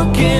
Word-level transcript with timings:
lo 0.00 0.39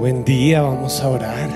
Buen 0.00 0.24
día, 0.24 0.62
vamos 0.62 0.98
a 1.02 1.08
orar. 1.10 1.50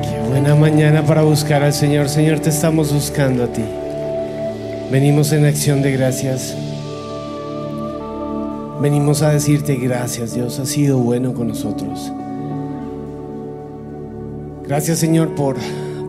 Qué 0.00 0.28
buena 0.28 0.54
mañana 0.54 1.04
para 1.04 1.22
buscar 1.22 1.64
al 1.64 1.72
Señor. 1.72 2.08
Señor, 2.08 2.38
te 2.38 2.50
estamos 2.50 2.92
buscando 2.92 3.42
a 3.42 3.46
ti. 3.48 3.64
Venimos 4.92 5.32
en 5.32 5.44
acción 5.44 5.82
de 5.82 5.90
gracias. 5.90 6.56
Venimos 8.80 9.22
a 9.22 9.30
decirte 9.30 9.74
gracias, 9.74 10.34
Dios 10.34 10.60
ha 10.60 10.66
sido 10.66 10.98
bueno 10.98 11.34
con 11.34 11.48
nosotros. 11.48 12.12
Gracias, 14.68 14.98
Señor, 14.98 15.34
por 15.34 15.56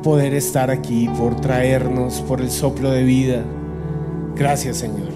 poder 0.04 0.36
estar 0.36 0.70
aquí, 0.70 1.10
por 1.18 1.42
traernos, 1.42 2.22
por 2.22 2.42
el 2.42 2.52
soplo 2.52 2.92
de 2.92 3.02
vida. 3.02 3.42
Gracias, 4.36 4.78
Señor. 4.78 5.13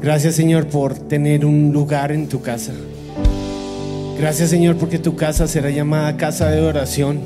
Gracias, 0.00 0.36
Señor, 0.36 0.68
por 0.68 0.94
tener 0.94 1.44
un 1.44 1.72
lugar 1.72 2.12
en 2.12 2.28
tu 2.28 2.40
casa. 2.40 2.72
Gracias, 4.16 4.50
Señor, 4.50 4.76
porque 4.76 5.00
tu 5.00 5.16
casa 5.16 5.48
será 5.48 5.70
llamada 5.70 6.16
casa 6.16 6.50
de 6.50 6.60
oración. 6.60 7.18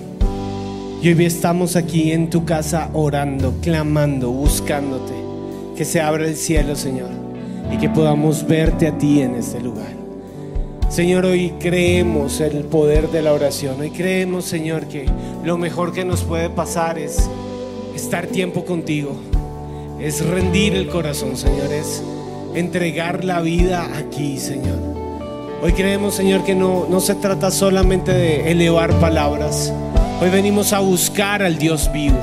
Y 1.03 1.13
hoy 1.13 1.25
estamos 1.27 1.77
aquí 1.77 2.13
en 2.13 2.31
tu 2.31 2.47
casa 2.47 2.89
orando, 2.95 3.55
clamando, 3.61 4.31
buscándote. 4.31 5.13
Que 5.77 5.85
se 5.85 6.01
abra 6.01 6.27
el 6.27 6.35
cielo, 6.35 6.75
Señor, 6.75 7.11
y 7.71 7.77
que 7.77 7.91
podamos 7.91 8.47
verte 8.47 8.87
a 8.87 8.97
ti 8.97 9.21
en 9.21 9.35
este 9.35 9.61
lugar. 9.61 9.93
Señor, 10.89 11.27
hoy 11.27 11.53
creemos 11.61 12.41
el 12.41 12.65
poder 12.65 13.11
de 13.11 13.21
la 13.21 13.35
oración. 13.35 13.81
Hoy 13.81 13.91
creemos, 13.91 14.47
Señor, 14.47 14.87
que 14.87 15.05
lo 15.45 15.59
mejor 15.59 15.93
que 15.93 16.07
nos 16.07 16.23
puede 16.23 16.49
pasar 16.49 16.99
es 16.99 17.29
estar 17.95 18.29
tiempo 18.29 18.65
contigo. 18.65 19.15
Es 20.01 20.25
rendir 20.25 20.75
el 20.75 20.89
corazón, 20.89 21.37
Señor. 21.37 21.71
Es 21.71 22.03
entregar 22.55 23.25
la 23.25 23.41
vida 23.41 23.89
aquí, 23.97 24.39
Señor. 24.39 24.79
Hoy 25.63 25.73
creemos, 25.73 26.15
Señor, 26.15 26.45
que 26.45 26.55
no, 26.55 26.87
no 26.89 27.01
se 27.01 27.15
trata 27.15 27.51
solamente 27.51 28.13
de 28.13 28.51
elevar 28.51 28.93
palabras. 29.01 29.73
Hoy 30.21 30.31
venimos 30.31 30.73
a 30.73 30.81
buscar 30.81 31.43
al 31.43 31.59
Dios 31.59 31.91
vivo. 31.93 32.19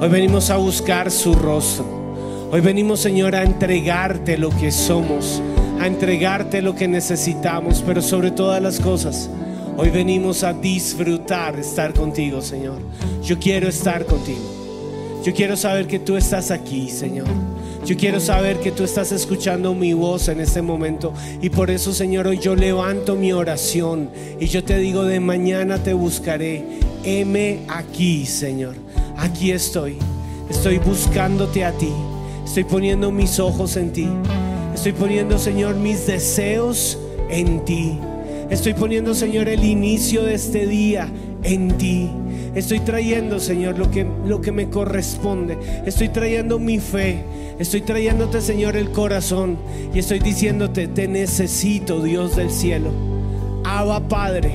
Hoy 0.00 0.08
venimos 0.08 0.50
a 0.50 0.56
buscar 0.56 1.10
su 1.10 1.34
rostro. 1.34 1.86
Hoy 2.50 2.60
venimos, 2.60 3.00
Señor, 3.00 3.34
a 3.34 3.42
entregarte 3.42 4.36
lo 4.38 4.50
que 4.50 4.70
somos 4.70 5.42
a 5.80 5.86
entregarte 5.86 6.62
lo 6.62 6.74
que 6.74 6.88
necesitamos, 6.88 7.82
pero 7.86 8.00
sobre 8.00 8.30
todas 8.30 8.62
las 8.62 8.80
cosas, 8.80 9.28
hoy 9.76 9.90
venimos 9.90 10.42
a 10.42 10.52
disfrutar 10.52 11.58
estar 11.58 11.92
contigo, 11.92 12.40
Señor. 12.40 12.78
Yo 13.22 13.38
quiero 13.38 13.68
estar 13.68 14.04
contigo. 14.06 14.55
Yo 15.26 15.34
quiero 15.34 15.56
saber 15.56 15.88
que 15.88 15.98
tú 15.98 16.16
estás 16.16 16.52
aquí, 16.52 16.88
Señor. 16.88 17.26
Yo 17.84 17.96
quiero 17.96 18.20
saber 18.20 18.60
que 18.60 18.70
tú 18.70 18.84
estás 18.84 19.10
escuchando 19.10 19.74
mi 19.74 19.92
voz 19.92 20.28
en 20.28 20.38
este 20.38 20.62
momento. 20.62 21.12
Y 21.42 21.50
por 21.50 21.68
eso, 21.68 21.92
Señor, 21.92 22.28
hoy 22.28 22.38
yo 22.38 22.54
levanto 22.54 23.16
mi 23.16 23.32
oración 23.32 24.08
y 24.38 24.46
yo 24.46 24.62
te 24.62 24.78
digo, 24.78 25.02
de 25.02 25.18
mañana 25.18 25.82
te 25.82 25.94
buscaré. 25.94 26.64
Heme 27.02 27.58
aquí, 27.66 28.24
Señor. 28.24 28.76
Aquí 29.16 29.50
estoy. 29.50 29.96
Estoy 30.48 30.78
buscándote 30.78 31.64
a 31.64 31.72
ti. 31.72 31.90
Estoy 32.44 32.62
poniendo 32.62 33.10
mis 33.10 33.40
ojos 33.40 33.76
en 33.76 33.92
ti. 33.92 34.08
Estoy 34.76 34.92
poniendo, 34.92 35.40
Señor, 35.40 35.74
mis 35.74 36.06
deseos 36.06 37.00
en 37.30 37.64
ti. 37.64 37.98
Estoy 38.48 38.74
poniendo, 38.74 39.12
Señor, 39.12 39.48
el 39.48 39.64
inicio 39.64 40.22
de 40.22 40.34
este 40.34 40.68
día 40.68 41.08
en 41.42 41.76
ti. 41.76 42.10
Estoy 42.56 42.80
trayendo, 42.80 43.38
Señor, 43.38 43.78
lo 43.78 43.90
que, 43.90 44.04
lo 44.26 44.40
que 44.40 44.50
me 44.50 44.68
corresponde. 44.68 45.56
Estoy 45.86 46.08
trayendo 46.08 46.58
mi 46.58 46.80
fe. 46.80 47.22
Estoy 47.60 47.82
trayéndote, 47.82 48.40
Señor, 48.40 48.76
el 48.76 48.90
corazón. 48.90 49.56
Y 49.94 50.00
estoy 50.00 50.18
diciéndote, 50.18 50.88
te 50.88 51.06
necesito, 51.06 52.02
Dios 52.02 52.34
del 52.34 52.50
cielo. 52.50 52.90
Abba 53.64 54.08
Padre, 54.08 54.54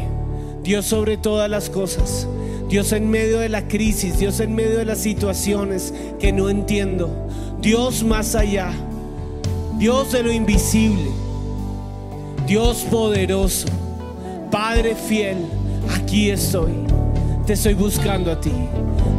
Dios 0.63 0.85
sobre 0.85 1.15
todas 1.15 1.49
las 1.49 1.69
cosas. 1.69 2.27
Dios 2.67 2.91
en 2.91 3.09
medio 3.09 3.39
de 3.39 3.49
la 3.49 3.67
crisis, 3.69 4.19
Dios 4.19 4.39
en 4.41 4.55
medio 4.55 4.77
de 4.77 4.85
las 4.85 4.99
situaciones 4.99 5.93
que 6.19 6.33
no 6.33 6.49
entiendo. 6.49 7.29
Dios 7.61 8.03
más 8.03 8.35
allá. 8.35 8.73
Dios 9.81 10.11
de 10.11 10.21
lo 10.21 10.31
invisible, 10.31 11.09
Dios 12.45 12.85
poderoso, 12.91 13.67
Padre 14.51 14.93
fiel, 14.93 15.37
aquí 15.89 16.29
estoy. 16.29 17.00
Te 17.51 17.55
estoy 17.55 17.73
buscando 17.73 18.31
a 18.31 18.39
ti. 18.39 18.53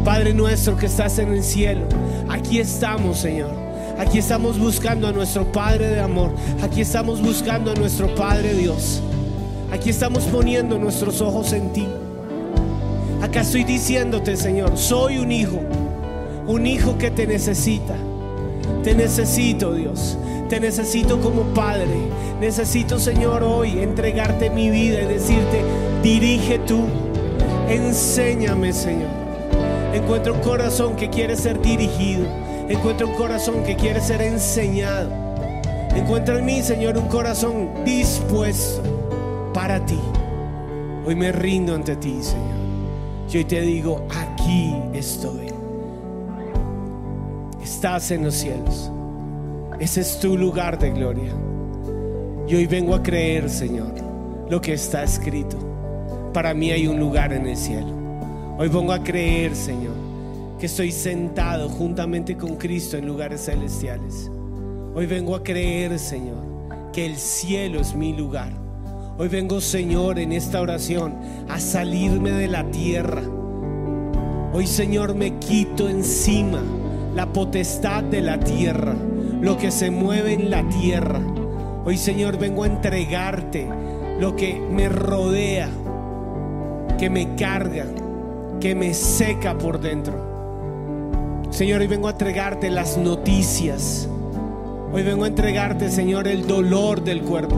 Padre 0.07 0.33
nuestro 0.33 0.75
que 0.75 0.87
estás 0.87 1.19
en 1.19 1.35
el 1.35 1.45
cielo, 1.45 1.83
aquí 2.31 2.61
estamos, 2.61 3.19
Señor. 3.19 3.51
Aquí 3.99 4.21
estamos 4.21 4.59
buscando 4.59 5.07
a 5.07 5.13
nuestro 5.13 5.53
Padre 5.53 5.89
de 5.89 6.01
amor. 6.01 6.33
Aquí 6.63 6.81
estamos 6.81 7.21
buscando 7.21 7.73
a 7.73 7.75
nuestro 7.75 8.15
Padre 8.15 8.55
Dios. 8.55 9.03
Aquí 9.71 9.91
estamos 9.91 10.25
poniendo 10.25 10.79
nuestros 10.79 11.21
ojos 11.21 11.53
en 11.53 11.75
ti. 11.75 11.87
Acá 13.21 13.43
estoy 13.43 13.65
diciéndote, 13.65 14.35
Señor, 14.39 14.79
soy 14.79 15.19
un 15.19 15.31
hijo. 15.31 15.61
Un 16.47 16.67
hijo 16.67 16.97
que 16.97 17.11
te 17.11 17.27
necesita. 17.27 17.97
Te 18.83 18.95
necesito, 18.95 19.75
Dios. 19.75 20.17
Te 20.49 20.59
necesito 20.59 21.21
como 21.21 21.43
Padre. 21.53 21.99
Necesito, 22.41 22.99
Señor, 22.99 23.43
hoy 23.43 23.81
entregarte 23.81 24.49
mi 24.49 24.71
vida 24.71 25.03
y 25.03 25.07
decirte, 25.07 25.63
dirige 26.03 26.61
tú. 26.61 27.02
Enséñame, 27.73 28.71
Señor. 28.71 29.09
Encuentro 29.95 30.35
un 30.35 30.41
corazón 30.41 30.95
que 30.95 31.09
quiere 31.09 31.35
ser 31.37 31.61
dirigido. 31.63 32.27
Encuentro 32.69 33.07
un 33.09 33.15
corazón 33.15 33.65
que 33.65 33.77
quiere 33.77 33.99
ser 33.99 34.21
enseñado. 34.21 35.11
Encuentra 35.97 36.39
en 36.39 36.45
mí, 36.45 36.63
Señor, 36.63 36.99
un 36.99 37.09
corazón 37.09 37.71
dispuesto 37.83 38.83
para 39.55 39.85
ti. 39.87 39.99
Hoy 41.07 41.15
me 41.15 41.33
rindo 41.33 41.75
ante 41.75 41.97
ti, 41.97 42.19
Señor. 42.21 42.53
Y 43.31 43.39
hoy 43.39 43.45
te 43.47 43.63
digo, 43.63 44.07
aquí 44.11 44.75
estoy. 44.93 45.47
Estás 47.63 48.11
en 48.11 48.25
los 48.25 48.35
cielos. 48.35 48.93
Ese 49.81 50.03
es 50.03 50.21
tu 50.21 50.37
lugar 50.37 50.79
de 50.79 50.91
gloria. 50.91 51.33
Y 52.47 52.55
hoy 52.55 52.67
vengo 52.67 52.95
a 52.95 53.03
creer, 53.03 53.49
Señor, 53.49 53.95
lo 54.51 54.61
que 54.61 54.75
está 54.75 55.03
escrito. 55.05 55.72
Para 56.33 56.55
mí 56.55 56.71
hay 56.71 56.87
un 56.87 56.99
lugar 56.99 57.33
en 57.33 57.47
el 57.47 57.57
cielo. 57.57 57.93
Hoy 58.59 58.69
vengo 58.69 58.93
a 58.93 59.03
creer, 59.03 59.55
Señor, 59.55 59.95
que 60.59 60.67
estoy 60.67 60.93
sentado 60.93 61.69
juntamente 61.69 62.37
con 62.37 62.57
Cristo 62.57 62.97
en 62.97 63.07
lugares 63.07 63.45
celestiales. 63.45 64.31
Hoy 64.95 65.07
vengo 65.07 65.35
a 65.35 65.43
creer, 65.43 65.99
Señor, 65.99 66.45
que 66.93 67.07
el 67.07 67.17
cielo 67.17 67.81
es 67.81 67.95
mi 67.95 68.15
lugar. 68.17 68.53
Hoy 69.19 69.29
vengo, 69.29 69.61
Señor, 69.61 70.19
en 70.19 70.33
esta 70.33 70.61
oración 70.61 71.15
a 71.49 71.61
salirme 71.61 72.31
de 72.33 72.49
la 72.49 72.71
tierra. 72.71 73.23
Hoy, 74.53 74.67
Señor, 74.67 75.15
me 75.15 75.39
quito 75.39 75.89
encima 75.89 76.63
la 77.15 77.33
potestad 77.33 78.05
de 78.05 78.21
la 78.21 78.39
tierra 78.41 78.95
lo 79.43 79.59
que 79.59 79.73
se 79.73 79.91
mueve 79.91 80.35
en 80.35 80.51
la 80.51 80.63
tierra. 80.69 81.21
Hoy 81.85 81.97
Señor 81.97 82.39
vengo 82.39 82.63
a 82.63 82.69
entregarte 82.69 83.67
lo 84.21 84.37
que 84.37 84.55
me 84.55 84.89
rodea, 84.89 85.69
que 87.03 87.11
me 87.11 87.35
carga, 87.35 87.87
que 88.61 88.77
me 88.77 88.95
seca 88.95 89.59
por 89.59 89.81
dentro. 89.81 90.15
Señor, 91.51 91.81
hoy 91.81 91.89
vengo 91.89 92.07
a 92.07 92.13
entregarte 92.13 92.71
las 92.71 92.97
noticias. 92.97 94.09
Hoy 94.93 95.03
vengo 95.03 95.25
a 95.25 95.27
entregarte, 95.27 95.91
Señor, 95.91 96.29
el 96.29 96.47
dolor 96.47 97.03
del 97.03 97.23
cuerpo. 97.23 97.57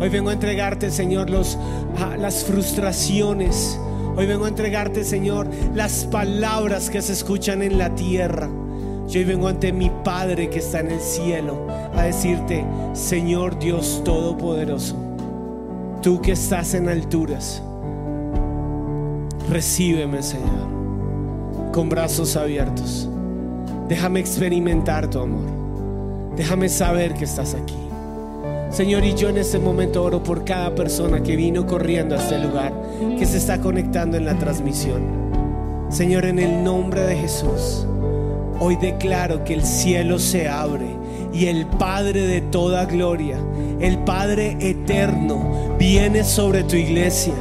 Hoy 0.00 0.08
vengo 0.08 0.30
a 0.30 0.32
entregarte, 0.32 0.90
Señor, 0.90 1.30
los, 1.30 1.56
ah, 1.98 2.16
las 2.18 2.42
frustraciones. 2.42 3.78
Hoy 4.16 4.26
vengo 4.26 4.44
a 4.44 4.48
entregarte, 4.48 5.04
Señor, 5.04 5.46
las 5.72 6.06
palabras 6.06 6.90
que 6.90 7.00
se 7.00 7.12
escuchan 7.12 7.62
en 7.62 7.78
la 7.78 7.94
tierra. 7.94 8.50
Yo 9.06 9.20
hoy 9.20 9.24
vengo 9.24 9.46
ante 9.46 9.72
mi 9.72 9.88
Padre 10.02 10.50
que 10.50 10.58
está 10.58 10.80
en 10.80 10.90
el 10.90 11.00
cielo 11.00 11.68
a 11.94 12.02
decirte, 12.02 12.64
Señor 12.92 13.56
Dios 13.56 14.02
Todopoderoso, 14.04 14.96
tú 16.02 16.20
que 16.20 16.32
estás 16.32 16.74
en 16.74 16.88
alturas, 16.88 17.62
recíbeme, 19.48 20.22
Señor, 20.22 21.70
con 21.72 21.88
brazos 21.88 22.36
abiertos. 22.36 23.08
Déjame 23.88 24.20
experimentar 24.20 25.08
tu 25.08 25.20
amor. 25.20 25.44
Déjame 26.36 26.68
saber 26.68 27.14
que 27.14 27.24
estás 27.24 27.54
aquí. 27.54 27.76
Señor, 28.70 29.04
y 29.04 29.14
yo 29.14 29.28
en 29.28 29.38
este 29.38 29.58
momento 29.58 30.02
oro 30.02 30.22
por 30.22 30.44
cada 30.44 30.74
persona 30.74 31.22
que 31.22 31.36
vino 31.36 31.64
corriendo 31.64 32.16
a 32.16 32.18
este 32.18 32.38
lugar, 32.38 32.72
que 33.18 33.24
se 33.24 33.36
está 33.36 33.60
conectando 33.60 34.16
en 34.16 34.24
la 34.24 34.36
transmisión. 34.36 35.02
Señor, 35.90 36.24
en 36.24 36.40
el 36.40 36.64
nombre 36.64 37.02
de 37.02 37.14
Jesús. 37.14 37.86
Hoy 38.58 38.76
declaro 38.76 39.44
que 39.44 39.54
el 39.54 39.62
cielo 39.62 40.18
se 40.18 40.48
abre 40.48 40.86
y 41.32 41.46
el 41.46 41.66
Padre 41.66 42.26
de 42.26 42.40
toda 42.40 42.84
gloria, 42.86 43.38
el 43.80 43.98
Padre 43.98 44.56
eterno, 44.60 45.76
viene 45.78 46.24
sobre 46.24 46.64
tu 46.64 46.76
iglesia. 46.76 47.34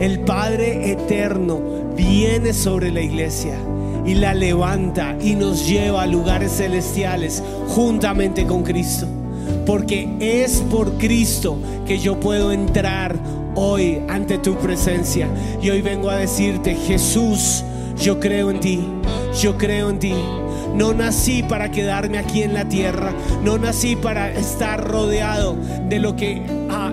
El 0.00 0.20
Padre 0.20 0.92
eterno 0.92 1.60
viene 1.96 2.52
sobre 2.52 2.92
la 2.92 3.00
iglesia 3.00 3.58
y 4.06 4.14
la 4.14 4.32
levanta 4.32 5.16
y 5.20 5.34
nos 5.34 5.66
lleva 5.66 6.02
a 6.02 6.06
lugares 6.06 6.52
celestiales 6.52 7.42
juntamente 7.68 8.46
con 8.46 8.62
Cristo. 8.62 9.06
porque 9.66 10.08
es 10.20 10.62
por 10.70 10.92
Cristo 10.98 11.58
que 11.86 11.98
yo 11.98 12.18
puedo 12.18 12.52
entrar 12.52 13.16
hoy 13.54 14.00
ante 14.08 14.38
tu 14.38 14.54
presencia. 14.56 15.28
Y 15.60 15.68
hoy 15.68 15.82
vengo 15.82 16.08
a 16.08 16.16
decirte, 16.16 16.74
Jesús, 16.74 17.64
yo 18.00 18.18
creo 18.18 18.50
en 18.50 18.60
ti, 18.60 18.80
yo 19.42 19.58
creo 19.58 19.90
en 19.90 19.98
ti. 19.98 20.14
No 20.74 20.94
nací 20.94 21.42
para 21.42 21.70
quedarme 21.70 22.18
aquí 22.18 22.42
en 22.42 22.54
la 22.54 22.66
tierra, 22.66 23.12
no 23.44 23.58
nací 23.58 23.96
para 23.96 24.30
estar 24.30 24.86
rodeado 24.86 25.56
de 25.88 25.98
lo 25.98 26.14
que 26.16 26.42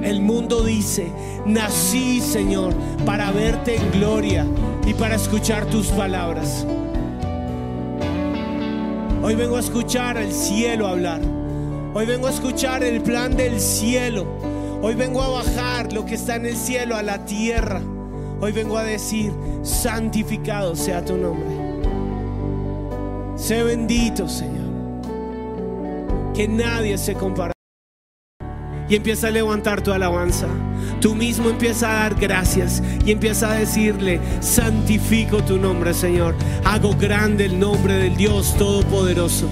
el 0.03 0.21
mundo 0.21 0.63
dice. 0.63 1.11
Nací, 1.45 2.21
Señor, 2.21 2.73
para 3.05 3.31
verte 3.31 3.75
en 3.75 3.91
gloria 3.91 4.45
y 4.85 4.93
para 4.93 5.15
escuchar 5.15 5.65
tus 5.65 5.87
palabras. 5.87 6.65
Hoy 9.23 9.35
vengo 9.35 9.57
a 9.57 9.59
escuchar 9.59 10.17
el 10.17 10.31
cielo 10.31 10.87
hablar. 10.87 11.21
Hoy 11.93 12.05
vengo 12.05 12.27
a 12.27 12.31
escuchar 12.31 12.83
el 12.83 13.01
plan 13.01 13.35
del 13.35 13.59
cielo. 13.59 14.25
Hoy 14.81 14.93
vengo 14.95 15.21
a 15.21 15.29
bajar 15.29 15.93
lo 15.93 16.05
que 16.05 16.15
está 16.15 16.35
en 16.35 16.45
el 16.45 16.55
cielo 16.55 16.95
a 16.95 17.01
la 17.01 17.25
tierra. 17.25 17.81
Hoy 18.39 18.51
vengo 18.51 18.77
a 18.77 18.83
decir, 18.83 19.31
santificado 19.63 20.75
sea 20.75 21.03
tu 21.03 21.15
nombre. 21.15 21.47
Sé 23.35 23.63
bendito, 23.63 24.27
Señor. 24.27 24.65
Que 26.33 26.47
nadie 26.47 26.97
se 26.97 27.13
compara. 27.13 27.54
Y 28.87 28.95
empieza 28.95 29.27
a 29.27 29.31
levantar 29.31 29.81
tu 29.81 29.91
alabanza. 29.91 30.47
Tú 31.01 31.15
mismo 31.15 31.49
empieza 31.49 31.89
a 31.89 32.03
dar 32.03 32.15
gracias 32.15 32.81
y 33.05 33.11
empieza 33.11 33.51
a 33.51 33.55
decirle, 33.55 34.19
santifico 34.41 35.43
tu 35.43 35.57
nombre, 35.57 35.93
Señor. 35.93 36.35
Hago 36.63 36.95
grande 36.95 37.45
el 37.45 37.59
nombre 37.59 37.95
del 37.95 38.15
Dios 38.15 38.55
Todopoderoso. 38.57 39.47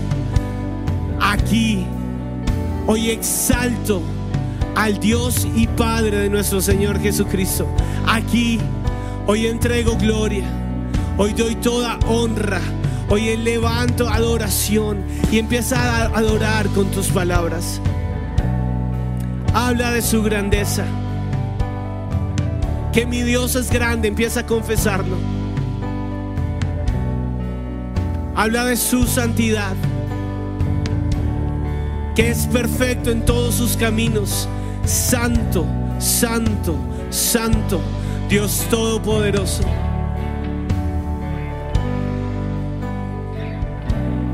Aquí, 1.20 1.86
hoy 2.86 3.10
exalto 3.10 4.02
al 4.76 5.00
Dios 5.00 5.48
y 5.56 5.68
Padre 5.68 6.18
de 6.18 6.30
nuestro 6.30 6.62
Señor 6.62 7.00
Jesucristo. 7.00 7.68
Aquí, 8.08 8.60
hoy 9.26 9.48
entrego 9.48 9.96
gloria. 9.98 10.46
Hoy 11.18 11.34
doy 11.34 11.56
toda 11.56 12.00
honra. 12.08 12.62
Hoy 13.10 13.36
levanto 13.38 14.10
adoración 14.10 15.04
y 15.32 15.38
empieza 15.38 15.78
a 15.78 16.06
adorar 16.18 16.68
con 16.70 16.90
tus 16.90 17.08
palabras. 17.08 17.80
Habla 19.56 19.92
de 19.92 20.02
su 20.02 20.24
grandeza. 20.24 20.84
Que 22.92 23.06
mi 23.06 23.22
Dios 23.22 23.56
es 23.56 23.70
grande, 23.70 24.08
empieza 24.08 24.40
a 24.40 24.46
confesarlo. 24.48 25.16
Habla 28.36 28.66
de 28.66 28.76
su 28.76 29.06
santidad. 29.06 29.76
Que 32.16 32.32
es 32.32 32.48
perfecto 32.48 33.12
en 33.12 33.26
todos 33.26 33.54
sus 33.54 33.78
caminos. 33.78 34.50
Santo, 34.86 35.68
santo, 36.00 36.76
santo, 37.12 37.80
Dios 38.30 38.66
Todopoderoso. 38.72 39.64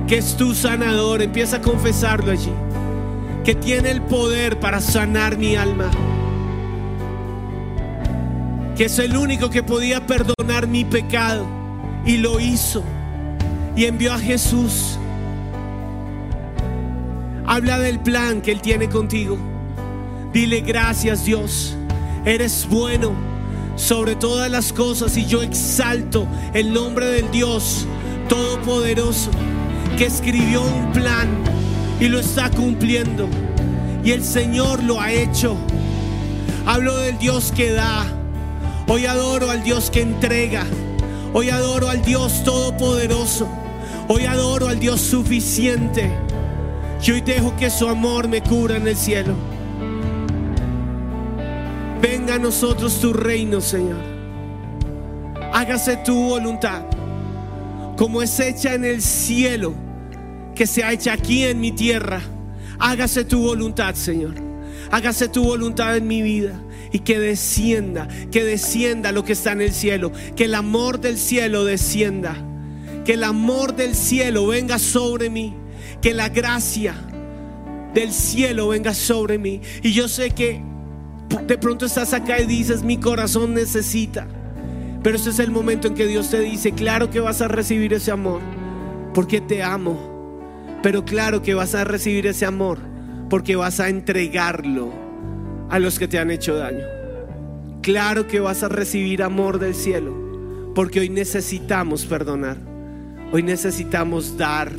Que 0.08 0.18
es 0.18 0.38
tu 0.38 0.56
sanador, 0.56 1.22
empieza 1.22 1.58
a 1.58 1.62
confesarlo 1.62 2.32
allí 2.32 2.54
que 3.50 3.56
tiene 3.56 3.90
el 3.90 4.04
poder 4.04 4.60
para 4.60 4.80
sanar 4.80 5.36
mi 5.36 5.56
alma. 5.56 5.90
Que 8.78 8.86
es 8.86 9.00
el 9.00 9.18
único 9.18 9.50
que 9.50 9.64
podía 9.64 10.06
perdonar 10.06 10.68
mi 10.68 10.86
pecado. 10.86 11.48
Y 12.06 12.18
lo 12.18 12.40
hizo. 12.40 12.84
Y 13.76 13.86
envió 13.86 14.14
a 14.14 14.20
Jesús. 14.20 15.00
Habla 17.48 17.80
del 17.80 18.00
plan 18.00 18.42
que 18.42 18.52
Él 18.52 18.62
tiene 18.62 18.88
contigo. 18.88 19.36
Dile 20.32 20.62
gracias 20.62 21.26
Dios. 21.26 21.76
Eres 22.26 22.68
bueno 22.70 23.14
sobre 23.78 24.16
todas 24.16 24.52
las 24.52 24.72
cosas 24.72 25.18
y 25.18 25.26
yo 25.26 25.42
exalto 25.42 26.28
el 26.54 26.72
nombre 26.72 27.08
del 27.08 27.32
Dios 27.32 27.88
Todopoderoso 28.28 29.32
que 29.98 30.06
escribió 30.06 30.62
un 30.62 30.92
plan 30.92 31.59
y 32.00 32.08
lo 32.08 32.20
está 32.20 32.50
cumpliendo. 32.50 33.28
Y 34.04 34.12
el 34.12 34.24
Señor 34.24 34.84
lo 34.84 35.00
ha 35.00 35.12
hecho. 35.12 35.58
Hablo 36.66 36.98
del 36.98 37.18
Dios 37.18 37.52
que 37.56 37.72
da. 37.72 38.06
Hoy 38.88 39.06
adoro 39.06 39.52
al 39.52 39.64
Dios 39.64 39.90
que 39.90 40.02
entrega. 40.02 40.66
Hoy 41.34 41.50
adoro 41.50 41.90
al 41.90 42.02
Dios 42.02 42.44
todopoderoso. 42.44 43.48
Hoy 44.08 44.26
adoro 44.26 44.70
al 44.70 44.80
Dios 44.80 45.02
suficiente. 45.02 46.10
Y 47.06 47.12
hoy 47.12 47.22
dejo 47.22 47.56
que 47.56 47.70
su 47.70 47.88
amor 47.88 48.28
me 48.28 48.42
cubra 48.42 48.78
en 48.78 48.88
el 48.88 48.96
cielo. 48.96 49.34
Venga 52.02 52.36
a 52.36 52.40
nosotros 52.40 53.00
tu 53.00 53.12
reino, 53.14 53.60
Señor. 53.60 54.00
Hágase 55.54 55.98
tu 55.98 56.16
voluntad, 56.16 56.84
como 57.98 58.22
es 58.22 58.40
hecha 58.40 58.76
en 58.76 58.86
el 58.86 59.02
cielo 59.02 59.74
que 60.60 60.68
sea 60.68 60.92
hecha 60.92 61.14
aquí 61.14 61.46
en 61.46 61.62
mi 61.62 61.72
tierra. 61.72 62.20
Hágase 62.80 63.24
tu 63.24 63.40
voluntad, 63.40 63.96
Señor. 63.96 64.36
Hágase 64.92 65.30
tu 65.30 65.46
voluntad 65.46 65.96
en 65.96 66.06
mi 66.06 66.22
vida 66.22 66.60
y 66.92 67.00
que 67.00 67.18
descienda, 67.18 68.10
que 68.30 68.44
descienda 68.44 69.14
lo 69.14 69.24
que 69.24 69.32
está 69.32 69.54
en 69.54 69.62
el 69.62 69.72
cielo, 69.72 70.12
que 70.36 70.44
el 70.44 70.56
amor 70.56 71.00
del 71.00 71.18
cielo 71.18 71.64
descienda, 71.64 72.36
que 73.06 73.14
el 73.14 73.24
amor 73.24 73.74
del 73.74 73.96
cielo 73.96 74.48
venga 74.48 74.80
sobre 74.80 75.30
mí, 75.30 75.56
que 76.02 76.14
la 76.14 76.28
gracia 76.28 76.94
del 77.94 78.12
cielo 78.12 78.68
venga 78.68 78.94
sobre 78.94 79.38
mí. 79.38 79.62
Y 79.82 79.94
yo 79.94 80.10
sé 80.10 80.32
que 80.32 80.62
de 81.48 81.58
pronto 81.58 81.86
estás 81.86 82.12
acá 82.12 82.38
y 82.42 82.48
dices, 82.48 82.84
mi 82.84 82.98
corazón 82.98 83.54
necesita. 83.54 84.28
Pero 85.04 85.16
ese 85.16 85.30
es 85.30 85.40
el 85.40 85.52
momento 85.52 85.88
en 85.88 85.94
que 85.94 86.06
Dios 86.06 86.30
te 86.30 86.42
dice, 86.42 86.74
claro 86.74 87.10
que 87.10 87.22
vas 87.22 87.42
a 87.42 87.48
recibir 87.48 87.94
ese 87.94 88.12
amor, 88.12 88.42
porque 89.14 89.40
te 89.40 89.64
amo 89.64 90.09
pero 90.82 91.04
claro 91.04 91.42
que 91.42 91.54
vas 91.54 91.76
a 91.76 91.84
recibir 91.84 92.28
ese 92.28 92.46
amor 92.46 92.80
porque 93.30 93.56
vas 93.56 93.80
a 93.80 93.90
entregarlo 93.90 94.92
a 95.70 95.80
los 95.80 96.00
que 96.00 96.08
te 96.08 96.20
han 96.20 96.32
hecho 96.32 96.56
daño. 96.56 96.86
Claro 97.82 98.28
que 98.28 98.40
vas 98.40 98.64
a 98.64 98.70
recibir 98.70 99.24
amor 99.24 99.60
del 99.60 99.76
cielo 99.76 100.72
porque 100.74 101.02
hoy 101.02 101.10
necesitamos 101.10 102.06
perdonar. 102.06 102.58
Hoy 103.32 103.44
necesitamos 103.44 104.38
dar. 104.38 104.72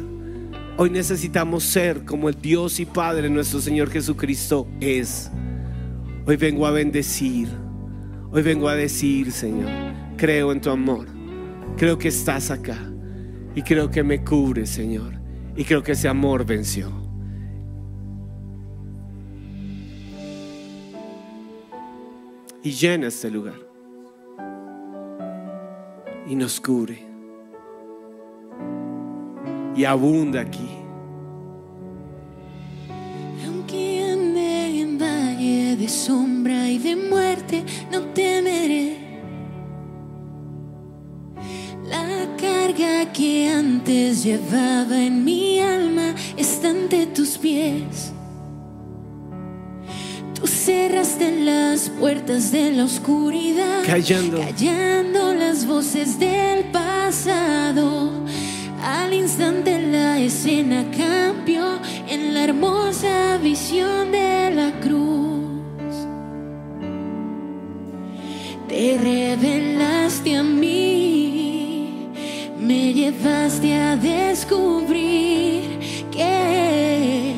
Hoy 0.76 0.90
necesitamos 0.90 1.64
ser 1.64 2.04
como 2.04 2.28
el 2.28 2.40
Dios 2.40 2.80
y 2.80 2.86
Padre 2.86 3.28
nuestro 3.28 3.60
Señor 3.60 3.90
Jesucristo 3.90 4.66
es. 4.80 5.30
Hoy 6.26 6.36
vengo 6.36 6.66
a 6.66 6.70
bendecir. 6.70 7.48
Hoy 8.32 8.42
vengo 8.42 8.68
a 8.68 8.74
decir, 8.74 9.30
Señor, 9.32 9.70
creo 10.16 10.52
en 10.52 10.60
tu 10.60 10.70
amor. 10.70 11.06
Creo 11.76 11.98
que 11.98 12.08
estás 12.08 12.50
acá. 12.50 12.78
Y 13.54 13.62
creo 13.62 13.90
que 13.90 14.02
me 14.02 14.24
cubre, 14.24 14.64
Señor. 14.66 15.19
Y 15.56 15.64
creo 15.64 15.82
que 15.82 15.92
ese 15.92 16.08
amor 16.08 16.44
venció. 16.44 16.90
Y 22.62 22.70
llena 22.72 23.08
este 23.08 23.30
lugar. 23.30 23.58
Y 26.26 26.34
nos 26.34 26.60
cubre. 26.60 27.02
Y 29.74 29.84
abunda 29.84 30.42
aquí. 30.42 30.68
Aunque 33.46 34.04
ande 34.12 34.80
en 34.80 34.98
valle 34.98 35.76
de 35.76 35.88
sombra 35.88 36.68
y 36.68 36.78
de 36.78 36.96
muerte, 36.96 37.64
no 37.90 38.02
temeré. 38.12 38.99
La 41.90 42.26
carga 42.36 43.12
que 43.12 43.48
antes 43.48 44.22
llevaba 44.24 44.96
en 45.02 45.24
mi 45.24 45.58
alma 45.60 46.14
está 46.36 46.70
ante 46.70 47.06
tus 47.06 47.36
pies. 47.36 48.12
Tú 50.34 50.46
cerraste 50.46 51.40
las 51.44 51.90
puertas 51.90 52.50
de 52.52 52.72
la 52.72 52.84
oscuridad, 52.84 53.82
Callando. 53.84 54.38
callando 54.38 55.34
las 55.34 55.66
voces 55.66 56.18
del 56.18 56.64
pasado. 56.70 58.10
Al 58.82 59.12
instante 59.12 59.78
la 59.82 60.18
escena 60.18 60.86
cambió 60.96 61.78
en 62.08 62.32
la 62.32 62.44
hermosa 62.44 63.36
visión 63.42 64.10
de 64.10 64.50
la 64.54 64.70
cruz. 64.80 65.20
Te 68.68 68.96
revelaste 68.96 70.36
a 70.36 70.42
mí, 70.42 70.79
me 72.70 72.92
llevaste 72.92 73.74
a 73.74 73.96
descubrir 73.96 75.80
que 76.12 77.34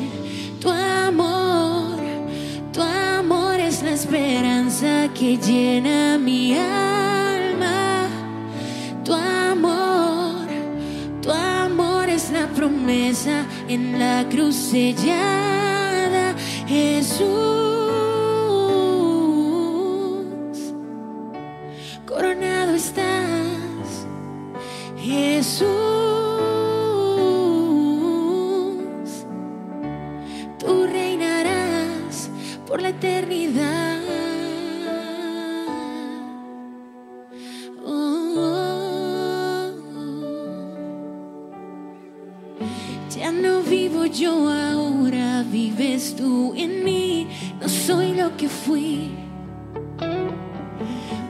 tu 0.61 0.69
amor, 0.69 1.97
tu 2.71 2.79
amor 2.79 3.59
es 3.59 3.81
la 3.81 3.93
esperanza 3.93 5.09
que 5.17 5.37
llena 5.37 6.19
mi 6.19 6.53
alma. 6.53 8.07
Tu 9.03 9.11
amor, 9.11 10.45
tu 11.23 11.31
amor 11.31 12.09
es 12.09 12.29
la 12.29 12.45
promesa 12.57 13.43
en 13.67 13.97
la 13.97 14.27
cruz 14.29 14.55
sellada 14.55 16.35
Jesús, 16.67 17.62
fui. 48.47 49.11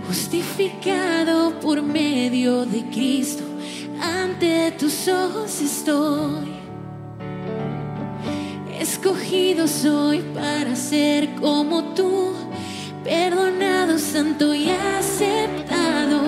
Justificado 0.07 1.59
por 1.59 1.81
medio 1.81 2.65
de 2.65 2.83
Cristo, 2.83 3.43
ante 3.99 4.71
tus 4.71 5.07
ojos 5.07 5.61
estoy. 5.61 6.53
Escogido 8.79 9.67
soy 9.67 10.19
para 10.33 10.75
ser 10.75 11.35
como 11.35 11.93
tú, 11.95 12.33
perdonado, 13.03 13.97
santo 13.97 14.53
y 14.53 14.69
aceptado. 14.69 16.21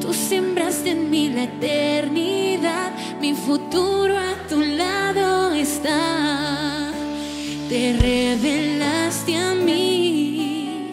Tú 0.00 0.14
sembraste 0.14 0.90
en 0.90 1.10
mí 1.10 1.28
la 1.28 1.44
eternidad, 1.44 2.92
mi 3.20 3.34
futuro 3.34 4.16
a 4.16 4.48
tu 4.48 4.60
lado 4.60 5.52
está. 5.52 6.92
Te 7.68 7.92
a 9.36 9.54
mí, 9.54 10.90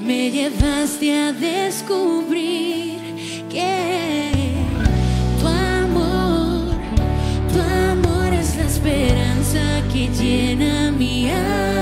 me 0.00 0.30
llevaste 0.30 1.16
a 1.16 1.32
descubrir 1.32 2.98
que 3.50 4.32
tu 5.40 5.46
amor, 5.46 6.74
tu 7.52 7.60
amor 7.60 8.32
es 8.32 8.56
la 8.56 8.64
esperanza 8.64 9.82
que 9.92 10.08
llena 10.08 10.90
mi 10.90 11.30
alma. 11.30 11.81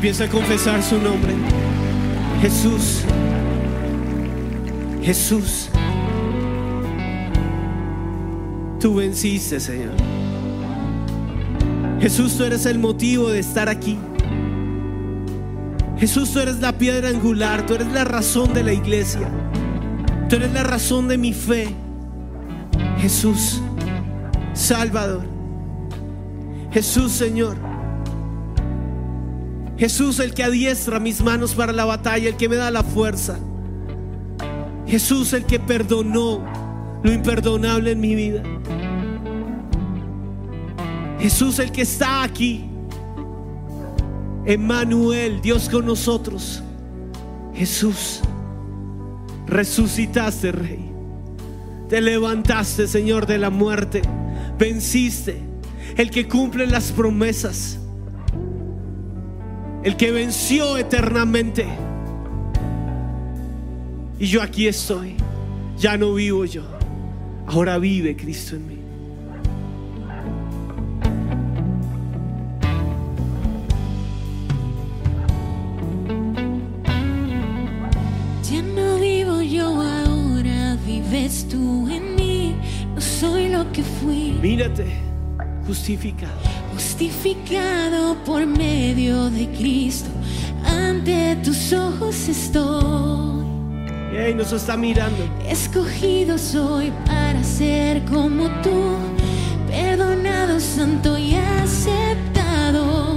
Empieza 0.00 0.24
a 0.24 0.28
confesar 0.28 0.82
su 0.82 0.96
nombre. 0.96 1.34
Jesús. 2.40 3.02
Jesús. 5.02 5.68
Tú 8.80 8.94
venciste, 8.94 9.60
Señor. 9.60 9.92
Jesús, 12.00 12.34
tú 12.34 12.44
eres 12.44 12.64
el 12.64 12.78
motivo 12.78 13.28
de 13.28 13.40
estar 13.40 13.68
aquí. 13.68 13.98
Jesús, 15.98 16.32
tú 16.32 16.40
eres 16.40 16.60
la 16.60 16.72
piedra 16.78 17.10
angular, 17.10 17.66
tú 17.66 17.74
eres 17.74 17.92
la 17.92 18.04
razón 18.04 18.54
de 18.54 18.64
la 18.64 18.72
iglesia. 18.72 19.30
Tú 20.30 20.36
eres 20.36 20.50
la 20.54 20.62
razón 20.62 21.08
de 21.08 21.18
mi 21.18 21.34
fe. 21.34 21.74
Jesús, 23.00 23.60
Salvador. 24.54 25.26
Jesús, 26.72 27.12
Señor. 27.12 27.69
Jesús, 29.80 30.20
el 30.20 30.34
que 30.34 30.44
adiestra 30.44 31.00
mis 31.00 31.22
manos 31.22 31.54
para 31.54 31.72
la 31.72 31.86
batalla, 31.86 32.28
el 32.28 32.36
que 32.36 32.50
me 32.50 32.56
da 32.56 32.70
la 32.70 32.82
fuerza. 32.82 33.38
Jesús, 34.86 35.32
el 35.32 35.46
que 35.46 35.58
perdonó 35.58 36.44
lo 37.02 37.10
imperdonable 37.10 37.92
en 37.92 38.00
mi 38.00 38.14
vida. 38.14 38.42
Jesús, 41.18 41.58
el 41.60 41.72
que 41.72 41.80
está 41.80 42.22
aquí. 42.22 42.68
Emmanuel, 44.44 45.40
Dios 45.40 45.70
con 45.70 45.86
nosotros. 45.86 46.62
Jesús, 47.54 48.20
resucitaste, 49.46 50.52
Rey. 50.52 50.92
Te 51.88 52.02
levantaste, 52.02 52.86
Señor, 52.86 53.24
de 53.24 53.38
la 53.38 53.48
muerte. 53.48 54.02
Venciste. 54.58 55.40
El 55.96 56.10
que 56.10 56.28
cumple 56.28 56.66
las 56.66 56.92
promesas. 56.92 57.79
El 59.82 59.96
que 59.96 60.10
venció 60.10 60.76
eternamente. 60.76 61.66
Y 64.18 64.26
yo 64.26 64.42
aquí 64.42 64.68
estoy. 64.68 65.16
Ya 65.78 65.96
no 65.96 66.12
vivo 66.12 66.44
yo. 66.44 66.64
Ahora 67.46 67.78
vive 67.78 68.14
Cristo 68.14 68.56
en 68.56 68.66
mí. 68.68 68.76
Ya 78.50 78.62
no 78.62 78.98
vivo 78.98 79.40
yo 79.40 79.66
ahora, 79.80 80.76
vives 80.86 81.48
tú 81.48 81.88
en 81.88 82.14
mí. 82.16 82.54
No 82.94 83.00
soy 83.00 83.48
lo 83.48 83.72
que 83.72 83.82
fui. 83.82 84.38
Mírate, 84.42 84.84
justificado. 85.66 86.59
Justificado 86.80 88.16
por 88.24 88.46
medio 88.46 89.28
de 89.28 89.46
Cristo, 89.52 90.08
ante 90.64 91.36
tus 91.44 91.74
ojos 91.74 92.26
estoy. 92.26 93.44
Y 94.30 94.32
nos 94.34 94.50
está 94.50 94.78
mirando. 94.78 95.22
Escogido 95.46 96.38
soy 96.38 96.90
para 97.04 97.44
ser 97.44 98.02
como 98.06 98.48
tú, 98.62 98.96
perdonado, 99.68 100.58
santo 100.58 101.18
y 101.18 101.34
aceptado. 101.34 103.16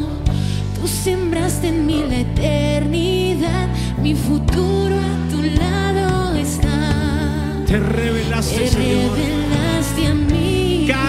Tú 0.78 0.86
sembraste 0.86 1.70
en 1.70 1.86
mí 1.86 2.04
la 2.10 2.20
eternidad, 2.20 3.70
mi 4.02 4.14
futuro 4.14 4.96
a 5.00 5.32
tu 5.32 5.42
lado 5.42 6.36
está. 6.36 7.64
Te 7.66 7.80
revelaste, 7.80 8.60
Te 8.60 8.68
Señor. 8.68 9.18
revelaste 9.18 10.08
a 10.08 10.14
mí. 10.14 10.43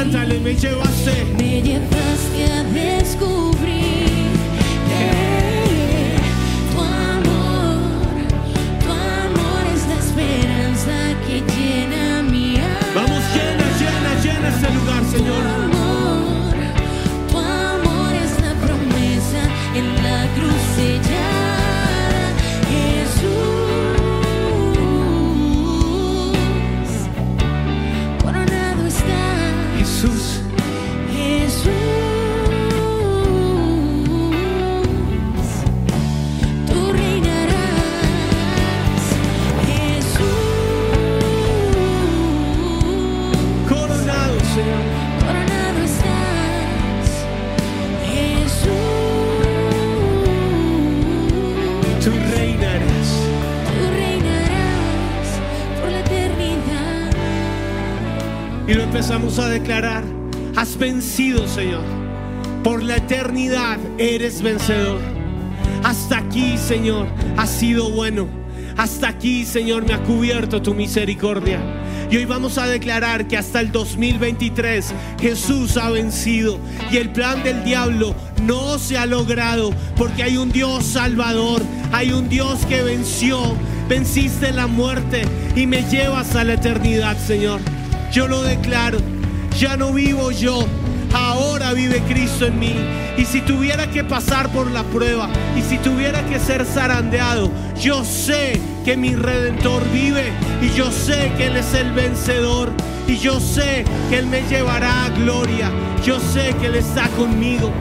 Cántale, 0.05 0.39
me 0.39 0.55
llevaste. 0.55 1.25
Me 1.39 1.63
llevaste 1.63 2.45
a 2.53 2.63
descubrir 2.65 3.74
empezamos 58.95 59.41
a 59.41 59.49
declarar. 59.49 60.05
Has 60.55 60.79
vencido, 60.79 61.49
Señor. 61.49 61.83
Por 62.63 62.81
la 62.81 62.99
eternidad 62.99 63.77
eres 63.99 64.41
vencedor. 64.41 65.01
Hasta 65.83 66.19
aquí, 66.19 66.57
Señor, 66.57 67.09
has 67.37 67.51
sido 67.51 67.91
bueno. 67.91 68.29
Hasta 68.77 69.09
aquí, 69.09 69.45
Señor, 69.47 69.85
me 69.85 69.95
ha 69.95 70.03
cubierto 70.05 70.63
tu 70.63 70.75
misericordia. 70.75 71.59
Y 72.09 72.19
hoy 72.19 72.25
vamos 72.25 72.57
a 72.57 72.69
declarar 72.69 73.27
que 73.27 73.37
hasta 73.37 73.59
el 73.59 73.73
2023 73.73 74.95
Jesús 75.21 75.77
ha 75.77 75.91
vencido 75.91 76.61
y 76.93 76.99
el 76.99 77.11
plan 77.11 77.43
del 77.43 77.65
diablo 77.65 78.15
no 78.45 78.79
se 78.79 78.97
ha 78.97 79.07
logrado 79.07 79.73
porque 79.97 80.23
hay 80.23 80.37
un 80.37 80.53
Dios 80.53 80.85
salvador, 80.85 81.63
hay 81.91 82.13
un 82.13 82.29
Dios 82.29 82.65
que 82.67 82.85
venció, 82.85 83.57
venciste 83.89 84.53
la 84.53 84.69
muerte 84.69 85.25
y 85.57 85.67
me 85.67 85.83
llevas 85.83 86.37
a 86.37 86.45
la 86.45 86.53
eternidad, 86.53 87.19
Señor. 87.19 87.74
Yo 88.15 88.29
lo 88.29 88.45
declaro, 88.45 88.99
ya 89.59 89.77
no 89.77 89.93
vivo 89.93 90.31
yo, 90.31 90.69
ahora 91.13 91.73
vive 91.73 92.01
Cristo 92.09 92.47
en 92.47 92.61
mí. 92.61 92.73
Y 93.19 93.25
si 93.25 93.41
tuviera 93.41 93.91
que 93.91 94.05
pasar 94.05 94.51
por 94.51 94.71
la 94.71 94.85
prueba 94.85 95.29
y 95.59 95.63
si 95.63 95.79
tuviera 95.79 96.25
que 96.27 96.39
ser 96.39 96.65
zarandeado, 96.65 97.51
yo 97.77 98.05
sé 98.05 98.61
que 98.85 98.97
mi 98.97 99.17
redentor 99.17 99.83
vive 99.93 100.31
y 100.63 100.71
yo 100.77 100.93
sé 100.93 101.33
que 101.37 101.49
Él 101.49 101.57
es 101.57 101.75
el 101.75 101.91
vencedor 101.91 102.71
y 103.09 103.17
yo 103.17 103.41
sé 103.41 103.85
que 104.09 104.19
Él 104.19 104.27
me 104.29 104.43
llevará 104.43 105.07
a 105.07 105.09
gloria. 105.09 105.73
Yo 106.07 106.21
sé 106.21 106.55
que 106.61 106.67
Él 106.67 106.77
está 106.77 107.09
conmigo. 107.17 107.73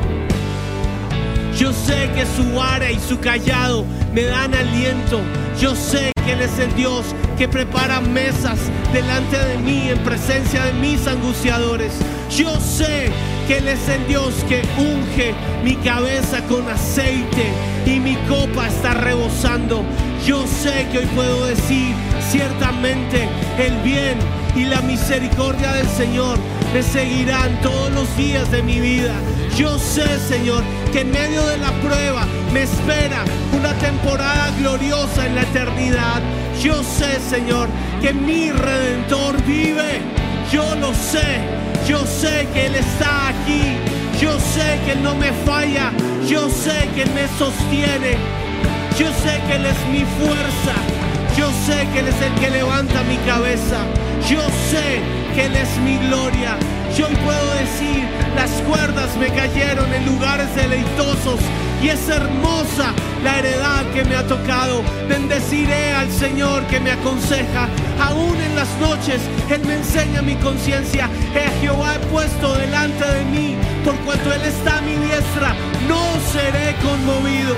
Yo 1.56 1.72
sé 1.74 2.10
que 2.15 2.26
su 2.26 2.56
vara 2.56 2.89
y 2.89 3.00
su 3.00 3.19
callado 3.19 3.86
me 4.12 4.24
dan 4.24 4.56
aliento. 4.56 5.22
Yo 5.62 5.76
sé 5.76 6.12
que 6.26 6.34
Él 6.34 6.42
es 6.42 6.58
el 6.60 6.74
Dios 6.76 7.06
que 7.38 7.48
prepara 7.48 8.02
mesas 8.02 8.60
delante 8.92 9.38
de 9.38 9.58
mí 9.58 9.90
en 9.90 10.00
presencia 10.00 10.66
de 10.66 10.74
mis 10.74 11.06
angustiadores. 11.08 11.94
Yo 12.30 12.60
sé 12.60 13.10
que 13.48 13.58
Él 13.58 13.68
es 13.68 13.88
el 13.90 14.06
Dios 14.08 14.34
que 14.48 14.62
unge 14.78 15.34
mi 15.64 15.76
cabeza 15.78 16.42
con 16.48 16.68
aceite 16.70 17.52
y 17.86 18.00
mi 18.00 18.16
copa 18.28 18.68
está 18.68 18.94
rebosando. 18.94 19.84
Yo 20.26 20.46
sé 20.48 20.88
que 20.92 21.00
hoy 21.00 21.06
puedo 21.08 21.46
decir 21.46 21.94
ciertamente 22.30 23.28
el 23.58 23.76
bien 23.82 24.18
y 24.56 24.66
la 24.66 24.82
misericordia 24.82 25.74
del 25.74 25.88
Señor 25.88 26.38
me 26.74 26.82
seguirán 26.82 27.60
todos 27.62 27.92
los 27.92 28.16
días 28.16 28.50
de 28.52 28.64
mi 28.64 28.80
vida. 28.80 29.14
Yo 29.58 29.78
sé, 29.78 30.20
Señor, 30.28 30.63
que 30.92 31.02
en 31.02 31.12
medio 31.12 31.46
de 31.46 31.58
la 31.58 31.72
prueba 31.74 32.26
me 32.52 32.63
espera 32.63 33.24
una 33.56 33.72
temporada 33.76 34.50
gloriosa 34.58 35.28
en 35.28 35.36
la 35.36 35.44
eternidad. 35.44 36.22
Yo 36.60 36.84
sé, 36.84 37.20
Señor, 37.20 37.70
que 38.02 38.13
mi 38.13 38.52
redentor 38.52 39.39
vive. 39.44 40.02
Yo 40.52 40.76
lo 40.76 40.92
sé. 40.96 41.42
Yo 41.88 42.04
sé 42.06 42.48
que 42.52 42.66
Él 42.66 42.76
está 42.76 43.28
aquí. 43.28 43.78
Yo 44.20 44.39
sé 44.39 44.80
que 44.86 44.94
Él 44.94 45.04
no 45.04 45.13
me 45.13 45.32
falla. 45.46 45.92
Yo 46.28 46.50
sé 46.50 46.89
que 46.96 47.04
Él 47.04 47.12
me 47.13 47.28
sostiene. 47.38 48.18
Yo 48.98 49.08
sé 49.22 49.39
que 49.46 49.56
Él 49.56 49.66
es 49.68 49.88
mi 49.92 50.04
fuerza. 50.18 50.76
Yo 51.38 51.48
sé 51.68 51.88
que 51.94 52.00
Él 52.00 52.08
es 52.08 52.22
el 52.22 52.34
que 52.39 52.50
levanta 52.50 53.04
mi 53.04 53.18
cabeza. 53.18 53.86
Yo 54.28 54.42
sé 54.72 55.23
Él 55.38 55.56
es 55.56 55.78
mi 55.80 55.98
gloria. 55.98 56.58
Yo 56.96 57.08
hoy 57.08 57.15
puedo 57.15 57.54
decir, 57.56 58.08
las 58.36 58.52
cuerdas 58.67 59.17
me 59.17 59.28
cayeron 59.30 59.91
en 59.91 60.06
lugares 60.06 60.54
deleitosos 60.56 61.39
y 61.82 61.89
es 61.89 62.08
hermosa 62.08 62.93
la 63.24 63.39
heredad 63.39 63.84
que 63.93 64.04
me 64.06 64.15
ha 64.15 64.28
tocado. 64.28 64.84
Bendeciré 65.10 65.91
al 65.93 66.12
Señor 66.12 66.63
que 66.67 66.80
me 66.80 66.91
aconseja. 66.91 67.67
Aún 68.00 68.39
en 68.39 68.56
las 68.56 68.69
noches 68.80 69.22
Él 69.50 69.62
me 69.65 69.76
enseña 69.76 70.22
mi 70.22 70.36
conciencia. 70.36 71.10
Eh, 71.34 71.50
Jehová 71.62 71.96
he 71.96 72.00
puesto 72.08 72.54
delante 72.54 73.06
de 73.06 73.26
mí. 73.26 73.56
Por 73.84 73.96
cuanto 74.06 74.32
Él 74.32 74.41
está 74.43 74.78
a 74.78 74.82
mi 74.82 74.96
diestra, 74.96 75.56
no 75.88 76.00
seré 76.32 76.76
conmovido. 76.84 77.56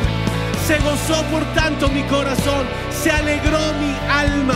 Se 0.65 0.79
gozó 0.79 1.21
por 1.25 1.43
tanto 1.53 1.89
mi 1.89 2.01
corazón, 2.03 2.65
se 2.89 3.11
alegró 3.11 3.59
mi 3.79 3.93
alma, 4.09 4.55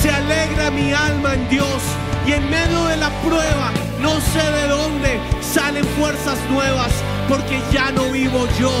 se 0.00 0.10
alegra 0.10 0.70
mi 0.70 0.92
alma 0.92 1.34
en 1.34 1.48
Dios. 1.50 1.82
Y 2.26 2.32
en 2.32 2.50
medio 2.50 2.84
de 2.86 2.96
la 2.96 3.10
prueba, 3.22 3.70
no 4.00 4.20
sé 4.20 4.42
de 4.52 4.68
dónde 4.68 5.18
salen 5.40 5.84
fuerzas 5.98 6.38
nuevas, 6.50 6.92
porque 7.28 7.60
ya 7.72 7.90
no 7.90 8.10
vivo 8.10 8.46
yo. 8.58 8.72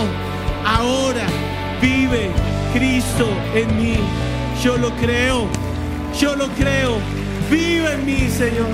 Ahora 0.64 1.26
vive 1.80 2.30
Cristo 2.72 3.28
en 3.54 3.76
mí. 3.76 3.96
Yo 4.62 4.76
lo 4.76 4.90
creo, 4.96 5.46
yo 6.18 6.36
lo 6.36 6.48
creo. 6.48 6.98
Vive 7.50 7.94
en 7.94 8.06
mí, 8.06 8.28
Señor. 8.28 8.68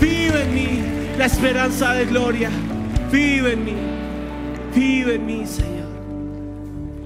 Vive 0.00 0.42
en 0.44 0.54
mí 0.54 0.82
la 1.18 1.26
esperanza 1.26 1.92
de 1.94 2.06
gloria. 2.06 2.50
Vive 3.10 3.52
en 3.52 3.64
mí. 3.64 3.74
Vive 4.74 5.16
en 5.16 5.26
mí, 5.26 5.46
Señor. 5.46 5.88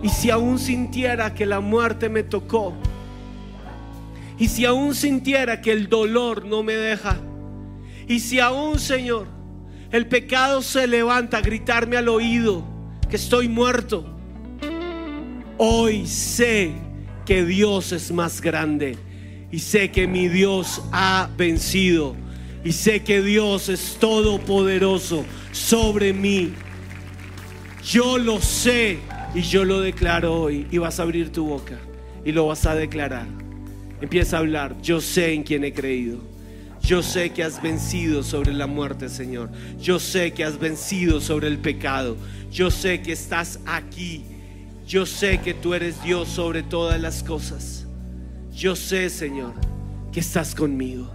Y 0.03 0.11
si 0.11 0.31
aún 0.31 0.59
sintiera 0.59 1.35
que 1.35 1.47
la 1.47 1.61
muerte 1.61 2.11
me 2.11 2.23
tocó, 2.23 2.75
y 4.39 4.49
si 4.49 4.65
aún 4.65 4.95
sintiera 4.95 5.61
que 5.61 5.73
el 5.73 5.89
dolor 5.89 6.45
no 6.45 6.63
me 6.63 6.75
deja, 6.75 7.19
y 8.07 8.21
si 8.21 8.41
aún, 8.41 8.79
Señor, 8.79 9.27
el 9.91 10.07
pecado 10.07 10.61
se 10.61 10.87
levanta 10.87 11.39
a 11.39 11.41
gritarme 11.41 11.97
al 11.97 12.09
oído 12.09 12.65
que 13.09 13.17
estoy 13.17 13.49
muerto, 13.49 14.05
hoy 15.57 16.07
sé 16.07 16.73
que 17.25 17.45
Dios 17.45 17.93
es 17.93 18.13
más 18.13 18.41
grande 18.41 18.99
y 19.51 19.61
sé 19.61 19.91
que 19.91 20.07
mi 20.07 20.29
Dios 20.29 20.83
ha 20.93 21.31
vencido 21.37 22.17
y 22.65 22.73
sé 22.73 23.03
que 23.03 23.23
Dios 23.23 23.69
es 23.69 23.97
todopoderoso 24.01 25.25
sobre 25.53 26.13
mí. 26.13 26.53
Yo 27.85 28.19
lo 28.19 28.41
sé 28.41 28.99
y 29.35 29.43
yo 29.43 29.65
lo 29.65 29.81
declaro 29.81 30.35
hoy 30.35 30.67
y 30.71 30.79
vas 30.79 30.99
a 30.99 31.05
abrir 31.05 31.31
tu 31.31 31.47
boca 31.47 31.79
y 32.25 32.33
lo 32.33 32.47
vas 32.47 32.67
a 32.67 32.75
declarar. 32.75 33.44
Empieza 34.05 34.37
a 34.37 34.41
hablar, 34.41 34.77
yo 34.83 35.01
sé 35.01 35.33
en 35.33 35.45
quién 35.45 35.65
he 35.65 35.73
creído. 35.73 36.19
Yo 36.83 37.03
sé 37.03 37.31
que 37.31 37.43
has 37.43 37.63
vencido 37.63 38.23
sobre 38.23 38.53
la 38.53 38.67
muerte, 38.67 39.09
Señor. 39.09 39.49
Yo 39.81 39.99
sé 39.99 40.33
que 40.33 40.45
has 40.45 40.59
vencido 40.59 41.23
sobre 41.23 41.49
el 41.49 41.57
pecado. 41.57 42.19
Yo 42.53 42.71
sé 42.71 43.01
que 43.01 43.13
estás 43.13 43.61
aquí. 43.65 44.23
Yo 44.87 45.07
sé 45.07 45.39
que 45.39 45.55
tú 45.55 45.73
eres 45.73 46.03
Dios 46.03 46.29
sobre 46.29 46.63
todas 46.63 47.01
las 47.01 47.23
cosas. 47.23 47.87
Yo 48.55 48.77
sé, 48.77 49.09
Señor, 49.09 49.55
que 50.13 50.21
estás 50.21 50.55
conmigo. 50.55 51.11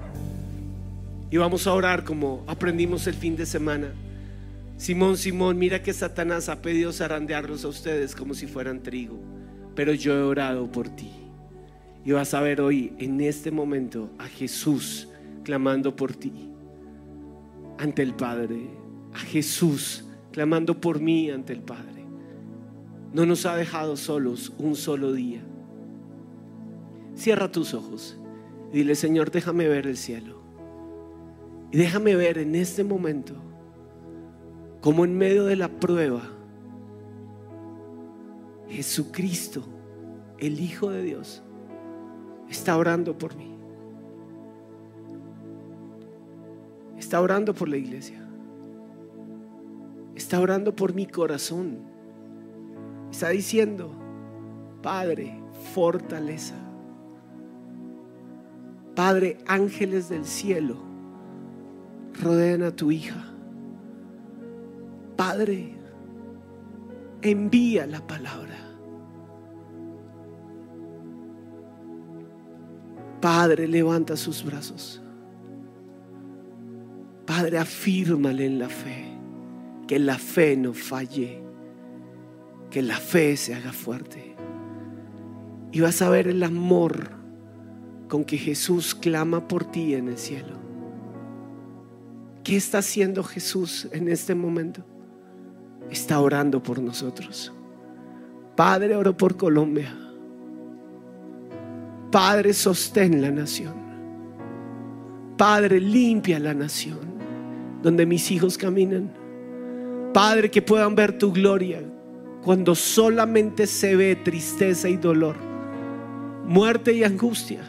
Y 1.29 1.37
vamos 1.37 1.67
a 1.67 1.73
orar 1.75 2.03
como 2.03 2.43
aprendimos 2.47 3.05
el 3.05 3.13
fin 3.13 3.35
de 3.35 3.45
semana. 3.45 3.93
Simón, 4.77 5.15
Simón, 5.15 5.59
mira 5.59 5.83
que 5.83 5.93
Satanás 5.93 6.49
ha 6.49 6.59
pedido 6.63 6.91
zarandearlos 6.91 7.65
a 7.65 7.67
ustedes 7.67 8.15
como 8.15 8.33
si 8.33 8.47
fueran 8.47 8.81
trigo, 8.81 9.19
pero 9.75 9.93
yo 9.93 10.15
he 10.15 10.23
orado 10.23 10.71
por 10.71 10.89
ti. 10.89 11.18
Y 12.09 12.11
vas 12.11 12.33
a 12.33 12.41
ver 12.41 12.59
hoy, 12.59 12.91
en 12.97 13.21
este 13.21 13.51
momento, 13.51 14.09
a 14.17 14.25
Jesús 14.25 15.09
clamando 15.43 15.95
por 15.95 16.11
ti 16.15 16.49
ante 17.77 18.01
el 18.01 18.15
Padre, 18.15 18.67
a 19.13 19.19
Jesús 19.19 20.05
clamando 20.31 20.81
por 20.81 20.99
mí 20.99 21.29
ante 21.29 21.53
el 21.53 21.61
Padre. 21.61 22.03
No 23.13 23.27
nos 23.27 23.45
ha 23.45 23.55
dejado 23.55 23.95
solos 23.95 24.51
un 24.57 24.75
solo 24.75 25.13
día. 25.13 25.43
Cierra 27.13 27.51
tus 27.51 27.75
ojos 27.75 28.17
y 28.73 28.77
dile, 28.77 28.95
Señor, 28.95 29.29
déjame 29.29 29.67
ver 29.67 29.85
el 29.85 29.95
cielo. 29.95 30.41
Y 31.71 31.77
déjame 31.77 32.15
ver 32.15 32.39
en 32.39 32.55
este 32.55 32.83
momento 32.83 33.35
como 34.81 35.05
en 35.05 35.15
medio 35.15 35.45
de 35.45 35.57
la 35.57 35.67
prueba, 35.67 36.23
Jesucristo, 38.67 39.63
el 40.39 40.59
Hijo 40.59 40.89
de 40.89 41.03
Dios, 41.03 41.43
está 42.49 42.77
orando 42.77 43.17
por 43.17 43.35
mí. 43.35 43.55
Está 46.97 47.21
orando 47.21 47.53
por 47.53 47.69
la 47.69 47.77
iglesia. 47.77 48.19
Está 50.15 50.39
orando 50.39 50.75
por 50.75 50.93
mi 50.93 51.05
corazón. 51.05 51.79
Está 53.11 53.29
diciendo, 53.29 53.91
Padre, 54.81 55.39
fortaleza. 55.73 56.55
Padre, 58.95 59.37
ángeles 59.47 60.09
del 60.09 60.25
cielo, 60.25 60.77
rodean 62.21 62.63
a 62.63 62.71
tu 62.75 62.91
hija. 62.91 63.25
Padre, 65.15 65.73
envía 67.21 67.85
la 67.87 68.05
palabra. 68.05 68.68
Padre, 73.21 73.67
levanta 73.67 74.15
sus 74.15 74.43
brazos. 74.43 75.01
Padre, 77.25 77.57
afírmale 77.57 78.45
en 78.45 78.59
la 78.59 78.69
fe. 78.69 79.05
Que 79.87 79.99
la 79.99 80.17
fe 80.17 80.55
no 80.55 80.73
falle. 80.73 81.41
Que 82.69 82.81
la 82.81 82.97
fe 82.97 83.35
se 83.35 83.55
haga 83.55 83.71
fuerte. 83.71 84.35
Y 85.71 85.81
vas 85.81 86.01
a 86.01 86.09
ver 86.09 86.27
el 86.27 86.43
amor 86.43 87.11
con 88.07 88.23
que 88.23 88.37
Jesús 88.37 88.95
clama 88.95 89.47
por 89.47 89.65
ti 89.65 89.93
en 89.93 90.07
el 90.07 90.17
cielo. 90.17 90.57
¿Qué 92.43 92.55
está 92.55 92.79
haciendo 92.79 93.23
Jesús 93.23 93.87
en 93.91 94.09
este 94.09 94.33
momento? 94.33 94.83
Está 95.91 96.19
orando 96.19 96.63
por 96.63 96.81
nosotros. 96.81 97.53
Padre, 98.55 98.95
oro 98.95 99.15
por 99.15 99.37
Colombia. 99.37 99.95
Padre, 102.11 102.53
sostén 102.53 103.21
la 103.21 103.31
nación. 103.31 103.73
Padre, 105.37 105.79
limpia 105.79 106.39
la 106.39 106.53
nación 106.53 106.99
donde 107.81 108.05
mis 108.05 108.29
hijos 108.31 108.57
caminan. 108.57 109.11
Padre, 110.13 110.49
que 110.49 110.61
puedan 110.61 110.95
ver 110.95 111.17
tu 111.17 111.31
gloria 111.31 111.81
cuando 112.43 112.73
solamente 112.75 113.67
se 113.67 113.95
ve 113.95 114.15
tristeza 114.15 114.89
y 114.89 114.97
dolor, 114.97 115.35
muerte 116.45 116.93
y 116.93 117.03
angustia, 117.03 117.61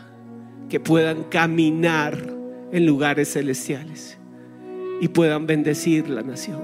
que 0.68 0.80
puedan 0.80 1.24
caminar 1.24 2.16
en 2.72 2.86
lugares 2.86 3.32
celestiales 3.32 4.16
y 5.00 5.08
puedan 5.08 5.46
bendecir 5.46 6.08
la 6.08 6.22
nación. 6.22 6.60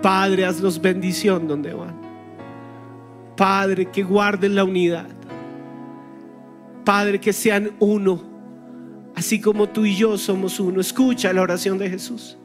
Padre, 0.00 0.44
hazlos 0.44 0.80
bendición 0.80 1.48
donde 1.48 1.74
van. 1.74 2.00
Padre, 3.36 3.86
que 3.90 4.02
guarden 4.02 4.54
la 4.54 4.64
unidad. 4.64 5.17
Padre, 6.88 7.20
que 7.20 7.34
sean 7.34 7.72
uno, 7.80 8.24
así 9.14 9.42
como 9.42 9.68
tú 9.68 9.84
y 9.84 9.94
yo 9.94 10.16
somos 10.16 10.58
uno. 10.58 10.80
Escucha 10.80 11.30
la 11.34 11.42
oración 11.42 11.76
de 11.76 11.90
Jesús. 11.90 12.38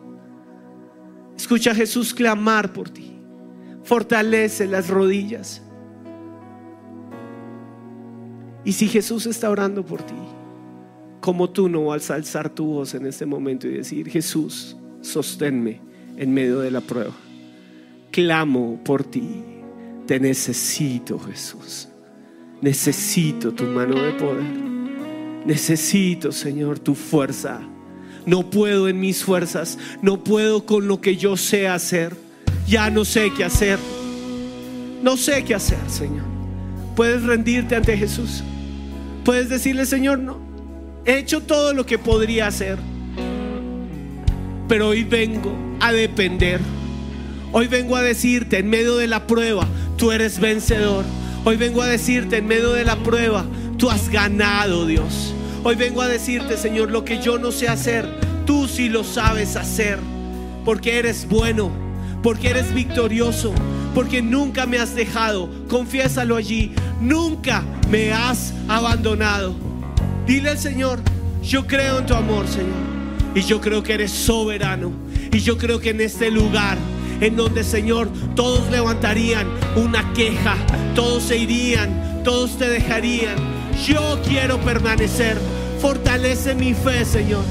Escucha 1.37 1.71
a 1.71 1.75
Jesús 1.75 2.13
clamar 2.13 2.73
por 2.73 2.89
ti. 2.89 3.15
Fortalece 3.83 4.67
las 4.67 4.89
rodillas. 4.89 5.61
Y 8.65 8.73
si 8.73 8.89
Jesús 8.89 9.27
está 9.27 9.49
orando 9.49 9.85
por 9.85 10.01
ti, 10.01 10.13
como 11.21 11.49
tú 11.49 11.69
no 11.69 11.85
vas 11.85 12.11
a 12.11 12.15
alzar 12.15 12.49
tu 12.49 12.65
voz 12.65 12.95
en 12.95 13.05
este 13.05 13.25
momento 13.25 13.69
y 13.69 13.77
decir, 13.77 14.09
Jesús, 14.09 14.75
sosténme 14.99 15.79
en 16.17 16.33
medio 16.33 16.59
de 16.59 16.69
la 16.69 16.81
prueba. 16.81 17.13
Clamo 18.11 18.77
por 18.83 19.05
ti. 19.05 19.41
Te 20.05 20.19
necesito, 20.19 21.17
Jesús. 21.17 21.87
Necesito 22.63 23.51
tu 23.51 23.65
mano 23.65 24.01
de 24.01 24.13
poder. 24.13 24.45
Necesito, 25.45 26.31
Señor, 26.31 26.79
tu 26.79 26.95
fuerza. 26.95 27.59
No 28.25 28.49
puedo 28.49 28.87
en 28.87 29.01
mis 29.01 29.21
fuerzas. 29.21 29.77
No 30.01 30.23
puedo 30.23 30.65
con 30.65 30.87
lo 30.87 31.01
que 31.01 31.17
yo 31.17 31.35
sé 31.35 31.67
hacer. 31.67 32.15
Ya 32.65 32.89
no 32.89 33.03
sé 33.03 33.33
qué 33.35 33.43
hacer. 33.43 33.79
No 35.01 35.17
sé 35.17 35.43
qué 35.43 35.55
hacer, 35.55 35.89
Señor. 35.89 36.23
Puedes 36.95 37.23
rendirte 37.23 37.75
ante 37.75 37.97
Jesús. 37.97 38.45
Puedes 39.25 39.49
decirle, 39.49 39.85
Señor, 39.85 40.19
no. 40.19 40.39
He 41.03 41.17
hecho 41.17 41.41
todo 41.41 41.73
lo 41.73 41.85
que 41.85 41.99
podría 41.99 42.47
hacer. 42.47 42.77
Pero 44.69 44.87
hoy 44.87 45.03
vengo 45.03 45.53
a 45.81 45.91
depender. 45.91 46.61
Hoy 47.51 47.67
vengo 47.67 47.97
a 47.97 48.01
decirte 48.01 48.59
en 48.59 48.69
medio 48.69 48.95
de 48.95 49.07
la 49.07 49.27
prueba, 49.27 49.67
tú 49.97 50.13
eres 50.13 50.39
vencedor. 50.39 51.03
Hoy 51.45 51.57
vengo 51.57 51.81
a 51.81 51.87
decirte 51.87 52.37
en 52.37 52.47
medio 52.47 52.71
de 52.71 52.85
la 52.85 52.95
prueba, 52.95 53.45
tú 53.77 53.89
has 53.89 54.07
ganado, 54.07 54.85
Dios. 54.85 55.33
Hoy 55.65 55.75
vengo 55.75 56.01
a 56.01 56.07
decirte, 56.07 56.55
Señor, 56.55 56.89
lo 56.89 57.03
que 57.03 57.21
yo 57.21 57.37
no 57.37 57.51
sé 57.51 57.67
hacer, 57.67 58.07
tú 58.45 58.65
sí 58.65 58.87
lo 58.87 59.03
sabes 59.03 59.57
hacer. 59.57 59.99
Porque 60.63 60.99
eres 60.99 61.27
bueno, 61.27 61.69
porque 62.21 62.49
eres 62.49 62.73
victorioso, 62.73 63.53
porque 63.93 64.21
nunca 64.21 64.65
me 64.65 64.79
has 64.79 64.95
dejado. 64.95 65.49
Confiésalo 65.67 66.37
allí, 66.37 66.71
nunca 67.01 67.61
me 67.89 68.13
has 68.13 68.53
abandonado. 68.69 69.53
Dile 70.25 70.51
al 70.51 70.57
Señor, 70.57 71.01
yo 71.43 71.67
creo 71.67 71.99
en 71.99 72.05
tu 72.05 72.13
amor, 72.13 72.47
Señor. 72.47 72.93
Y 73.35 73.41
yo 73.41 73.59
creo 73.59 73.83
que 73.83 73.95
eres 73.95 74.11
soberano. 74.11 74.93
Y 75.29 75.39
yo 75.39 75.57
creo 75.57 75.81
que 75.81 75.89
en 75.89 75.99
este 75.99 76.31
lugar 76.31 76.77
en 77.23 77.37
donde, 77.37 77.63
Señor, 77.63 78.09
todos 78.35 78.69
levantarían 78.69 79.47
una 79.77 80.11
queja, 80.13 80.57
todos 80.93 81.23
se 81.23 81.37
irían, 81.37 82.21
todos 82.23 82.57
te 82.57 82.67
dejarían. 82.69 83.35
Yo 83.87 84.19
quiero 84.27 84.59
permanecer. 84.59 85.37
Fortalece 85.79 86.53
mi 86.53 86.73
fe, 86.73 87.05
Señor, 87.05 87.43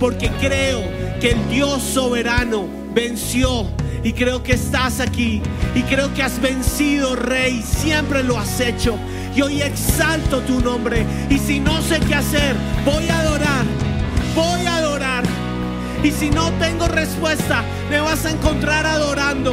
porque 0.00 0.30
creo 0.40 0.82
que 1.20 1.32
el 1.32 1.48
Dios 1.48 1.82
soberano 1.82 2.66
venció 2.94 3.66
y 4.02 4.12
creo 4.12 4.42
que 4.42 4.52
estás 4.52 5.00
aquí 5.00 5.42
y 5.74 5.82
creo 5.82 6.12
que 6.14 6.22
has 6.22 6.40
vencido, 6.40 7.14
Rey, 7.14 7.62
siempre 7.62 8.22
lo 8.22 8.38
has 8.38 8.60
hecho. 8.60 8.96
Y 9.34 9.42
hoy 9.42 9.60
exalto 9.62 10.40
tu 10.40 10.60
nombre 10.60 11.04
y 11.28 11.38
si 11.38 11.60
no 11.60 11.80
sé 11.82 12.00
qué 12.00 12.14
hacer, 12.14 12.56
voy 12.84 13.08
a 13.08 13.20
adorar, 13.20 13.64
voy 14.34 14.66
a 14.66 14.76
adorar. 14.76 15.37
Y 16.02 16.10
si 16.10 16.30
no 16.30 16.50
tengo 16.52 16.88
respuesta, 16.88 17.62
me 17.90 18.00
vas 18.00 18.24
a 18.24 18.30
encontrar 18.30 18.86
adorando. 18.86 19.52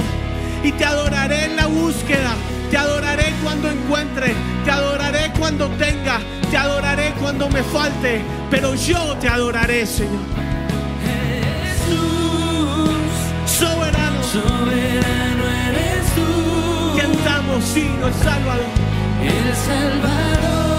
Y 0.64 0.72
te 0.72 0.86
adoraré 0.86 1.46
en 1.46 1.56
la 1.56 1.68
búsqueda. 1.68 2.34
Te 2.70 2.78
adoraré 2.78 3.34
cuando 3.44 3.70
encuentre. 3.70 4.34
Te 4.64 4.72
adoraré 4.72 5.32
cuando 5.38 5.68
tenga. 5.72 6.20
Te 6.50 6.58
adoraré 6.58 7.14
cuando 7.20 7.50
me 7.50 7.62
falte. 7.64 8.22
Pero 8.50 8.76
yo 8.76 9.16
te 9.20 9.28
adoraré, 9.28 9.86
Señor. 9.86 10.22
Jesús, 11.06 12.90
Soberano. 13.60 14.24
soberano 14.24 15.44
eres 15.70 16.06
tú, 16.16 16.98
Cantamos, 17.00 17.64
sí, 17.64 17.88
el 18.06 18.14
Salvador. 18.14 18.66
el 19.22 19.56
Salvador, 19.56 20.75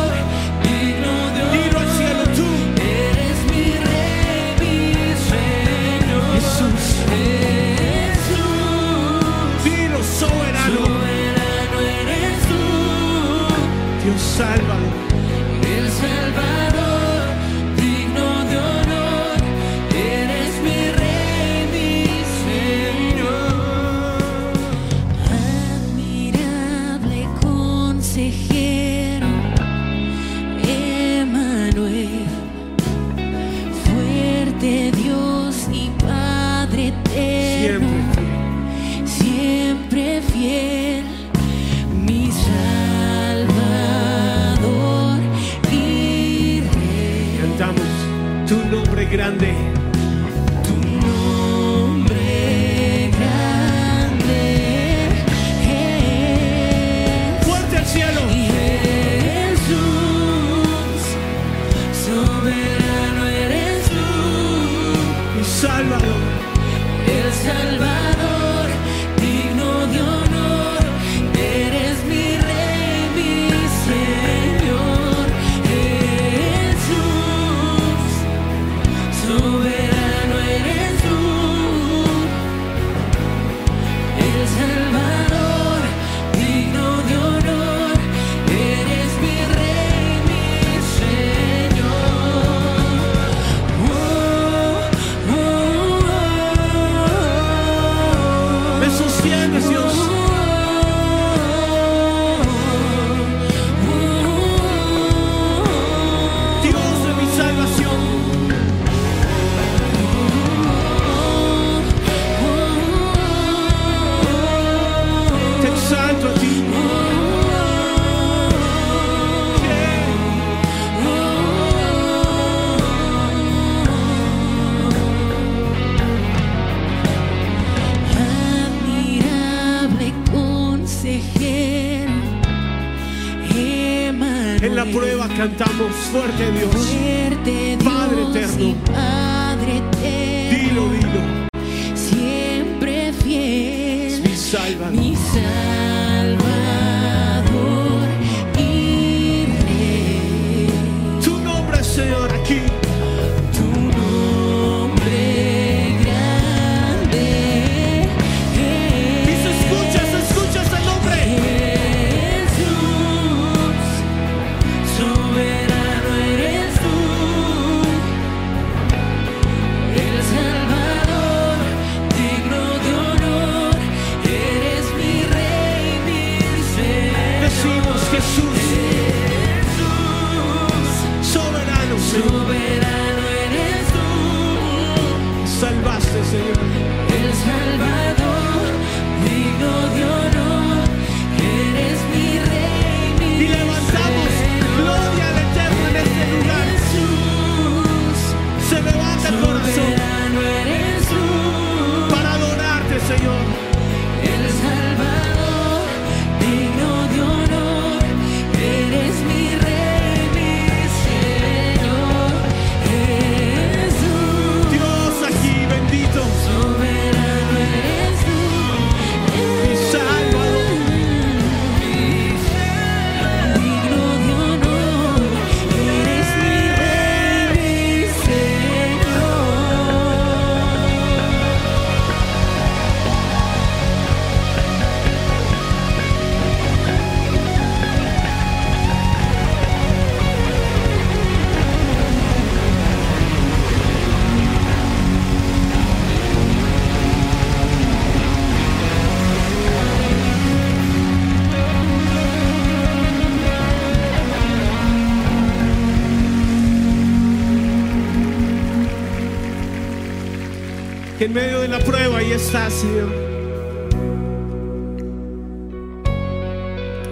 Señor. 262.77 263.09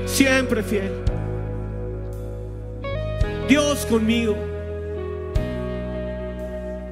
Siempre 0.05 0.62
fiel. 0.62 0.93
Dios 3.49 3.87
conmigo. 3.87 4.37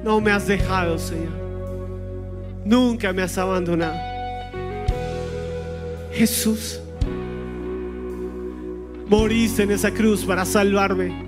No 0.03 0.19
me 0.19 0.31
has 0.31 0.47
dejado, 0.47 0.97
Señor. 0.97 1.31
Nunca 2.65 3.13
me 3.13 3.21
has 3.21 3.37
abandonado. 3.37 3.97
Jesús, 6.11 6.81
moriste 9.07 9.63
en 9.63 9.71
esa 9.71 9.91
cruz 9.91 10.25
para 10.25 10.45
salvarme. 10.45 11.27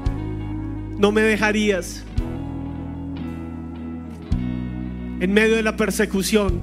No 0.97 1.11
me 1.11 1.21
dejarías. 1.21 2.05
en 5.19 5.33
medio 5.33 5.55
de 5.55 5.63
la 5.63 5.75
persecución, 5.75 6.61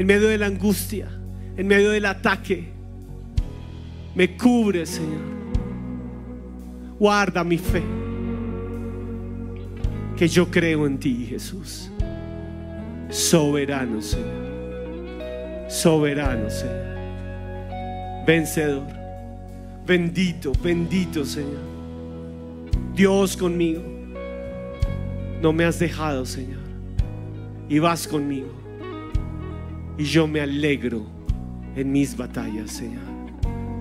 en 0.00 0.06
medio 0.06 0.28
de 0.28 0.38
la 0.38 0.46
angustia, 0.46 1.10
en 1.58 1.66
medio 1.66 1.90
del 1.90 2.06
ataque. 2.06 2.70
Me 4.14 4.34
cubre, 4.34 4.86
Señor. 4.86 5.20
Guarda 6.98 7.44
mi 7.44 7.58
fe. 7.58 7.82
Que 10.16 10.26
yo 10.26 10.50
creo 10.50 10.86
en 10.86 10.96
ti, 10.96 11.26
Jesús. 11.28 11.90
Soberano, 13.10 14.00
Señor. 14.00 15.68
Soberano, 15.68 16.48
Señor. 16.48 16.96
Vencedor. 18.26 18.86
Bendito, 19.86 20.52
bendito, 20.62 21.26
Señor. 21.26 21.60
Dios 22.94 23.36
conmigo. 23.36 23.82
No 25.42 25.52
me 25.52 25.66
has 25.66 25.78
dejado, 25.78 26.24
Señor 26.24 26.70
y 27.70 27.78
vas 27.78 28.06
conmigo. 28.08 28.59
Y 29.98 30.04
yo 30.04 30.26
me 30.26 30.40
alegro 30.40 31.04
en 31.76 31.92
mis 31.92 32.16
batallas, 32.16 32.70
Señor. 32.70 33.02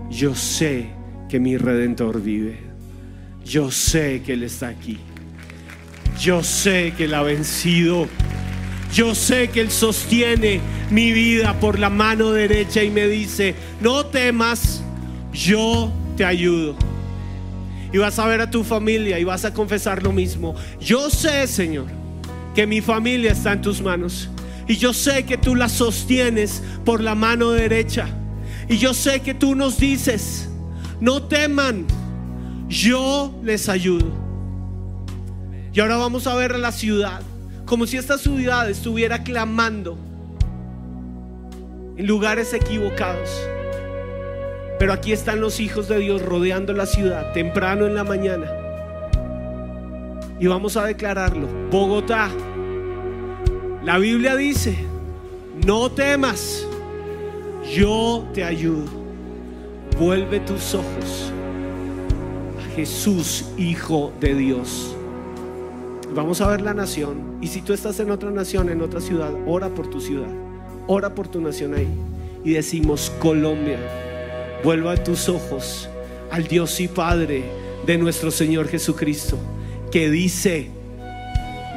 Yo 0.09 0.35
sé 0.35 0.87
que 1.29 1.39
mi 1.39 1.57
redentor 1.57 2.21
vive. 2.21 2.57
Yo 3.45 3.71
sé 3.71 4.21
que 4.25 4.33
Él 4.33 4.43
está 4.43 4.67
aquí. 4.69 4.97
Yo 6.19 6.43
sé 6.43 6.93
que 6.97 7.05
Él 7.05 7.13
ha 7.13 7.23
vencido. 7.23 8.07
Yo 8.93 9.13
sé 9.15 9.49
que 9.49 9.61
Él 9.61 9.71
sostiene 9.71 10.59
mi 10.89 11.11
vida 11.11 11.59
por 11.59 11.79
la 11.79 11.89
mano 11.89 12.31
derecha 12.31 12.83
y 12.83 12.89
me 12.89 13.07
dice, 13.07 13.55
no 13.81 14.05
temas, 14.07 14.83
yo 15.31 15.91
te 16.17 16.25
ayudo. 16.25 16.75
Y 17.93 17.97
vas 17.97 18.19
a 18.19 18.27
ver 18.27 18.41
a 18.41 18.49
tu 18.49 18.63
familia 18.63 19.19
y 19.19 19.23
vas 19.23 19.45
a 19.45 19.53
confesar 19.53 20.03
lo 20.03 20.11
mismo. 20.11 20.55
Yo 20.79 21.09
sé, 21.09 21.47
Señor, 21.47 21.85
que 22.53 22.67
mi 22.67 22.81
familia 22.81 23.31
está 23.31 23.53
en 23.53 23.61
tus 23.61 23.81
manos. 23.81 24.29
Y 24.69 24.77
yo 24.77 24.93
sé 24.93 25.25
que 25.25 25.35
tú 25.35 25.55
la 25.55 25.67
sostienes 25.67 26.61
por 26.85 27.01
la 27.01 27.15
mano 27.15 27.49
derecha. 27.49 28.07
Y 28.67 28.77
yo 28.77 28.93
sé 28.93 29.21
que 29.21 29.33
tú 29.33 29.55
nos 29.55 29.79
dices, 29.79 30.47
no 31.01 31.23
teman, 31.23 31.87
yo 32.67 33.33
les 33.43 33.67
ayudo. 33.67 34.05
Y 35.73 35.79
ahora 35.79 35.97
vamos 35.97 36.27
a 36.27 36.35
ver 36.35 36.53
a 36.53 36.59
la 36.59 36.71
ciudad, 36.71 37.19
como 37.65 37.87
si 37.87 37.97
esta 37.97 38.19
ciudad 38.19 38.69
estuviera 38.69 39.23
clamando 39.23 39.97
en 41.97 42.05
lugares 42.05 42.53
equivocados. 42.53 43.27
Pero 44.77 44.93
aquí 44.93 45.13
están 45.13 45.41
los 45.41 45.59
hijos 45.59 45.87
de 45.87 45.97
Dios 45.97 46.21
rodeando 46.21 46.73
la 46.73 46.85
ciudad 46.85 47.33
temprano 47.33 47.87
en 47.87 47.95
la 47.95 48.03
mañana. 48.03 48.45
Y 50.39 50.45
vamos 50.45 50.77
a 50.77 50.85
declararlo. 50.85 51.47
Bogotá. 51.71 52.29
La 53.83 53.97
Biblia 53.97 54.35
dice, 54.35 54.75
no 55.65 55.89
temas, 55.89 56.67
yo 57.73 58.27
te 58.33 58.43
ayudo. 58.43 58.99
Vuelve 59.97 60.41
tus 60.41 60.75
ojos 60.75 61.31
a 62.59 62.75
Jesús, 62.75 63.45
Hijo 63.57 64.11
de 64.19 64.35
Dios. 64.35 64.95
Vamos 66.13 66.41
a 66.41 66.47
ver 66.47 66.61
la 66.61 66.73
nación. 66.73 67.37
Y 67.41 67.47
si 67.47 67.61
tú 67.61 67.71
estás 67.71 67.99
en 67.99 68.11
otra 68.11 68.31
nación, 68.31 68.69
en 68.69 68.81
otra 68.81 68.99
ciudad, 68.99 69.31
ora 69.45 69.69
por 69.69 69.89
tu 69.89 70.01
ciudad. 70.01 70.29
Ora 70.87 71.15
por 71.15 71.27
tu 71.27 71.39
nación 71.39 71.73
ahí. 71.73 71.87
Y 72.43 72.51
decimos, 72.51 73.11
Colombia, 73.19 73.79
vuelva 74.63 74.95
tus 74.97 75.29
ojos 75.29 75.87
al 76.31 76.47
Dios 76.47 76.79
y 76.81 76.87
Padre 76.87 77.43
de 77.85 77.97
nuestro 77.97 78.31
Señor 78.31 78.67
Jesucristo, 78.67 79.37
que 79.91 80.09
dice, 80.09 80.69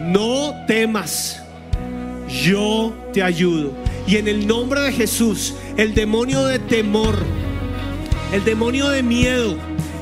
no 0.01 0.53
temas, 0.67 1.42
yo 2.33 2.95
te 3.13 3.23
ayudo. 3.23 3.73
Y 4.07 4.17
en 4.17 4.29
el 4.29 4.47
nombre 4.47 4.81
de 4.81 4.93
Jesús, 4.93 5.55
el 5.77 5.95
demonio 5.95 6.45
de 6.45 6.59
temor, 6.59 7.17
el 8.33 8.45
demonio 8.45 8.89
de 8.89 9.03
miedo 9.03 9.57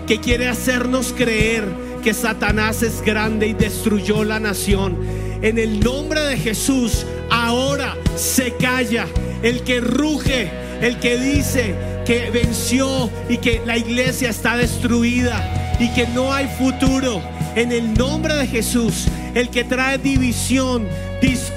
que 0.06 0.20
quiere 0.20 0.48
hacernos 0.48 1.12
creer 1.12 1.64
que 2.02 2.14
Satanás 2.14 2.82
es 2.82 3.02
grande 3.02 3.48
y 3.48 3.52
destruyó 3.52 4.24
la 4.24 4.40
nación. 4.40 4.96
En 5.42 5.58
el 5.58 5.80
nombre 5.80 6.20
de 6.20 6.36
Jesús, 6.36 7.06
ahora 7.30 7.96
se 8.16 8.52
calla 8.54 9.06
el 9.42 9.62
que 9.62 9.80
ruge, 9.80 10.50
el 10.80 10.98
que 10.98 11.18
dice 11.18 11.74
que 12.06 12.30
venció 12.30 13.10
y 13.28 13.38
que 13.38 13.60
la 13.64 13.76
iglesia 13.76 14.30
está 14.30 14.56
destruida. 14.56 15.56
y 15.80 15.88
que 15.94 16.06
no 16.08 16.30
hay 16.30 16.46
futuro. 16.58 17.22
En 17.56 17.72
el 17.72 17.94
nombre 17.94 18.34
de 18.34 18.46
Jesús, 18.46 19.06
el 19.34 19.48
que 19.48 19.64
trae 19.64 19.96
división, 19.96 20.86
discordia, 21.22 21.49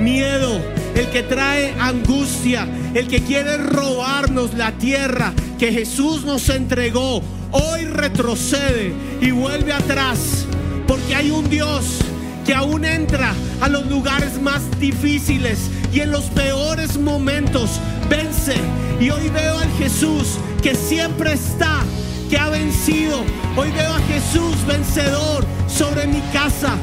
miedo, 0.00 0.60
el 0.94 1.08
que 1.08 1.22
trae 1.22 1.74
angustia, 1.80 2.68
el 2.92 3.08
que 3.08 3.22
quiere 3.22 3.56
robarnos 3.56 4.52
la 4.52 4.72
tierra 4.72 5.32
que 5.58 5.72
Jesús 5.72 6.24
nos 6.24 6.50
entregó, 6.50 7.22
hoy 7.50 7.86
retrocede 7.86 8.92
y 9.22 9.30
vuelve 9.30 9.72
atrás, 9.72 10.44
porque 10.86 11.14
hay 11.14 11.30
un 11.30 11.48
Dios 11.48 12.00
que 12.44 12.54
aún 12.54 12.84
entra 12.84 13.32
a 13.62 13.68
los 13.68 13.86
lugares 13.86 14.40
más 14.42 14.62
difíciles 14.78 15.70
y 15.90 16.00
en 16.00 16.12
los 16.12 16.24
peores 16.24 16.98
momentos 16.98 17.80
vence. 18.10 18.56
Y 19.00 19.08
hoy 19.08 19.30
veo 19.30 19.58
al 19.58 19.70
Jesús 19.78 20.38
que 20.62 20.74
siempre 20.74 21.32
está, 21.32 21.80
que 22.28 22.36
ha 22.36 22.50
vencido. 22.50 23.20
Hoy 23.56 23.70
veo 23.70 23.94
a 23.94 24.00
Jesús 24.00 24.54
vencedor 24.66 25.46
sobre 25.66 26.06
mi 26.06 26.20
casa. 26.32 26.76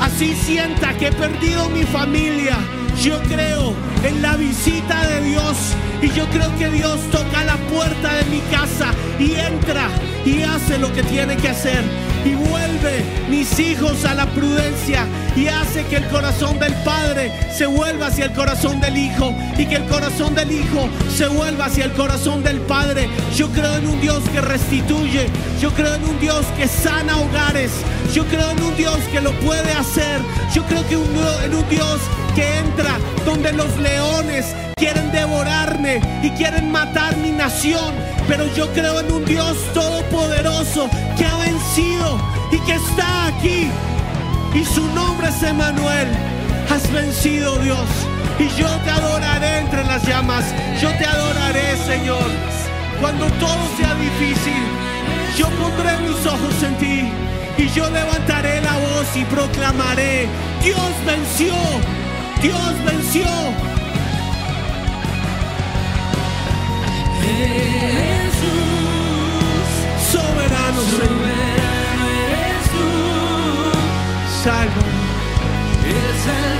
Así 0.00 0.34
sienta 0.34 0.96
que 0.96 1.08
he 1.08 1.12
perdido 1.12 1.68
mi 1.68 1.84
familia. 1.84 2.56
Yo 3.02 3.20
creo 3.22 3.74
en 4.02 4.22
la 4.22 4.36
visita 4.36 5.06
de 5.06 5.22
Dios 5.22 5.56
y 6.02 6.10
yo 6.10 6.26
creo 6.28 6.54
que 6.58 6.68
Dios 6.70 6.98
toca 7.10 7.44
la 7.44 7.56
puerta 7.56 8.14
de 8.14 8.24
mi 8.24 8.40
casa 8.50 8.92
y 9.18 9.34
entra 9.34 9.88
y 10.24 10.42
hace 10.42 10.78
lo 10.78 10.92
que 10.92 11.02
tiene 11.02 11.36
que 11.36 11.48
hacer 11.48 11.84
y 12.24 12.34
vuelve 12.34 13.04
mis 13.28 13.58
hijos 13.58 14.04
a 14.04 14.14
la 14.14 14.26
prudencia 14.26 15.06
y 15.36 15.46
hace 15.46 15.84
que 15.86 15.96
el 15.96 16.06
corazón 16.08 16.58
del 16.58 16.74
Padre 16.84 17.32
se 17.56 17.66
vuelva 17.66 18.08
hacia 18.08 18.26
el 18.26 18.32
corazón 18.32 18.80
del 18.80 18.96
Hijo 18.98 19.34
y 19.56 19.66
que 19.66 19.76
el 19.76 19.84
corazón 19.86 20.34
del 20.34 20.50
Hijo 20.50 20.88
se 21.16 21.26
vuelva 21.28 21.66
hacia 21.66 21.84
el 21.84 21.92
corazón 21.92 22.42
del 22.42 22.58
Padre. 22.60 23.08
Yo 23.36 23.48
creo 23.50 23.76
en 23.76 23.86
un 23.86 24.00
Dios 24.00 24.22
que 24.32 24.40
restituye, 24.40 25.28
yo 25.60 25.70
creo 25.72 25.94
en 25.94 26.04
un 26.04 26.18
Dios 26.20 26.44
que 26.56 26.66
sana 26.68 27.16
hogares, 27.18 27.70
yo 28.12 28.24
creo 28.26 28.50
en 28.50 28.62
un 28.62 28.76
Dios 28.76 28.98
que 29.12 29.20
lo 29.20 29.32
puede 29.40 29.72
hacer, 29.72 30.20
yo 30.54 30.64
creo 30.64 30.86
que 30.88 30.96
un- 30.96 31.10
en 31.44 31.54
un 31.54 31.68
Dios 31.68 31.98
entra 32.40 32.98
donde 33.24 33.52
los 33.52 33.76
leones 33.78 34.54
quieren 34.76 35.10
devorarme 35.12 36.00
y 36.22 36.30
quieren 36.30 36.70
matar 36.70 37.16
mi 37.16 37.30
nación, 37.30 37.94
pero 38.28 38.46
yo 38.54 38.68
creo 38.72 39.00
en 39.00 39.12
un 39.12 39.24
Dios 39.24 39.56
todopoderoso 39.74 40.88
que 41.16 41.24
ha 41.24 41.36
vencido 41.36 42.18
y 42.52 42.58
que 42.60 42.74
está 42.74 43.26
aquí. 43.26 43.70
Y 44.54 44.64
su 44.64 44.84
nombre 44.94 45.28
es 45.28 45.42
Emanuel. 45.42 46.08
Has 46.70 46.90
vencido, 46.92 47.56
Dios. 47.58 47.86
Y 48.38 48.48
yo 48.58 48.68
te 48.84 48.90
adoraré 48.90 49.58
entre 49.58 49.84
las 49.84 50.06
llamas. 50.06 50.44
Yo 50.80 50.90
te 50.96 51.04
adoraré, 51.04 51.76
Señor. 51.86 52.24
Cuando 53.00 53.26
todo 53.38 53.58
sea 53.76 53.94
difícil, 53.94 54.62
yo 55.36 55.46
pondré 55.50 55.96
mis 55.98 56.26
ojos 56.26 56.62
en 56.62 56.74
ti. 56.78 57.12
Y 57.58 57.68
yo 57.68 57.88
levantaré 57.90 58.60
la 58.62 58.72
voz 58.72 59.16
y 59.16 59.24
proclamaré, 59.24 60.26
Dios 60.62 60.90
venció. 61.04 61.54
Dios 62.42 62.84
venció. 62.84 63.26
Soberano, 70.10 70.80
Señor. 70.90 71.10
Salvo. 74.42 74.80
El 75.84 76.59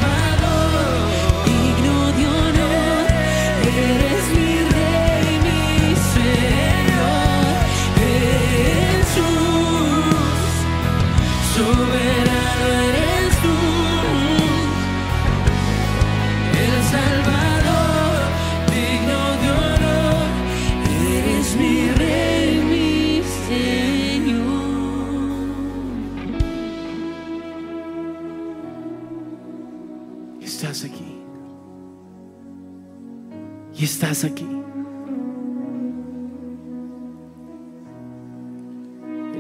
aquí. 34.25 34.47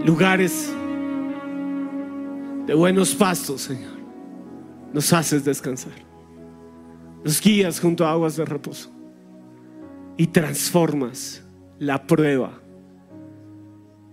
Lugares 0.04 0.72
de 2.66 2.74
buenos 2.74 3.14
pastos, 3.14 3.62
Señor. 3.62 3.98
Nos 4.92 5.12
haces 5.12 5.44
descansar. 5.44 5.92
Nos 7.24 7.40
guías 7.40 7.80
junto 7.80 8.06
a 8.06 8.12
aguas 8.12 8.36
de 8.36 8.44
reposo. 8.44 8.90
Y 10.16 10.26
transformas 10.28 11.42
la 11.78 12.06
prueba 12.06 12.60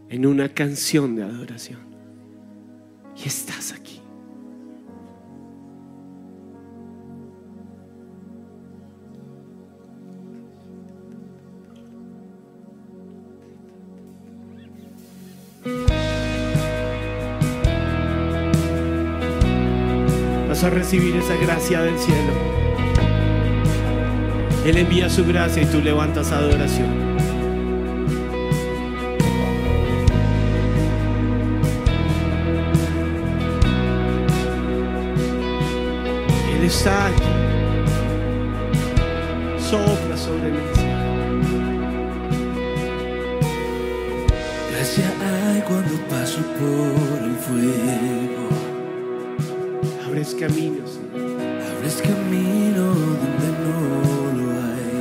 en 0.09 0.26
una 0.26 0.49
canción 0.49 1.15
de 1.15 1.24
adoración. 1.24 1.80
Y 3.15 3.28
estás 3.28 3.74
aquí. 3.74 3.96
Recibir 20.70 21.15
esa 21.15 21.36
gracia 21.36 21.82
del 21.82 21.97
cielo. 21.97 22.34
Él 24.65 24.78
envía 24.78 25.09
su 25.09 25.26
gracia 25.26 25.63
y 25.63 25.65
tú 25.65 25.80
levantas 25.82 26.32
adoración. 26.32 26.89
Él 36.55 36.63
está 36.63 37.07
aquí. 37.07 37.24
Sopla 39.57 40.18
sobre 40.18 40.51
mí. 40.51 40.59
Gracia 44.72 45.13
hay 45.22 45.61
cuando 45.61 45.95
paso 46.09 46.39
por 46.59 47.24
el 47.24 47.36
fuego. 47.36 48.46
Abres 50.18 50.34
camino 52.01 52.86
donde 53.22 53.49
no 53.63 53.78
lo 54.39 54.45
hay. 54.49 54.97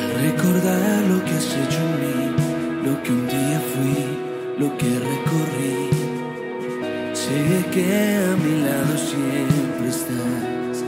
Al 0.00 0.10
recordar 0.20 0.98
lo 1.04 1.18
que 1.24 1.30
has 1.30 1.46
hecho 1.46 1.80
en 1.86 1.94
mí, 2.02 2.18
lo 2.84 3.00
que 3.04 3.10
un 3.12 3.24
día 3.28 3.60
fui, 3.72 4.02
lo 4.58 4.68
que 4.78 4.90
recorrí. 4.98 5.78
Sé 7.14 7.40
que 7.70 7.86
a 8.16 8.34
mi 8.42 8.54
lado 8.64 8.98
siempre 8.98 9.86
estás. 9.90 10.82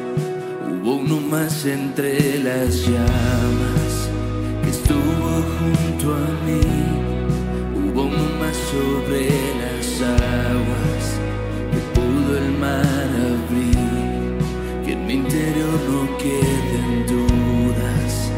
Hubo 0.69 0.97
uno 0.97 1.21
más 1.21 1.65
entre 1.65 2.41
las 2.43 2.89
llamas 2.89 4.11
que 4.65 4.71
estuvo 4.71 5.45
junto 5.61 6.13
a 6.13 6.27
mí. 6.45 7.10
Más 7.93 8.57
sobre 8.57 9.29
las 9.59 10.01
aguas 10.01 11.19
que 11.73 12.01
pudo 12.01 12.39
el 12.39 12.53
mar 12.53 13.09
abrir. 13.35 14.39
Que 14.85 14.93
en 14.93 15.07
mi 15.07 15.15
interior 15.15 15.81
no 15.91 16.17
queden 16.17 17.05
dudas 17.09 18.31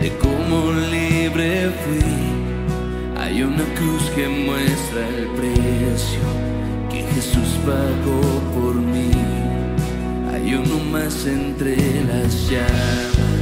de 0.00 0.10
cómo 0.18 0.72
libre 0.90 1.70
fui. 1.84 3.22
Hay 3.22 3.42
una 3.42 3.64
cruz 3.74 4.10
que 4.16 4.28
muestra 4.28 5.08
el 5.08 5.26
precio 5.28 6.26
que 6.90 7.02
Jesús 7.14 7.58
pagó 7.64 8.20
por 8.54 8.74
mí. 8.74 9.12
Hay 10.32 10.54
uno 10.54 10.78
más 10.90 11.26
entre 11.26 11.76
las 12.04 12.50
llamas. 12.50 13.35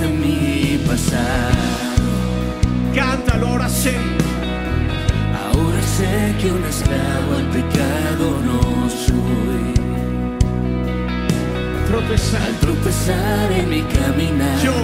de 0.00 0.08
mi 0.08 0.78
pasado. 0.86 1.88
Cántalo 2.94 3.48
ahora 3.48 3.68
sé. 3.68 3.96
Ahora 5.44 5.82
sé 5.82 6.34
que 6.40 6.52
un 6.52 6.64
esclavo 6.64 7.36
al 7.36 7.48
pecado 7.50 8.40
no 8.44 8.88
soy. 8.90 9.74
Tropezar. 11.88 12.42
Al 12.42 12.54
tropezar 12.56 13.52
en 13.52 13.68
mi 13.70 13.82
caminar, 13.82 14.62
yo 14.62 14.74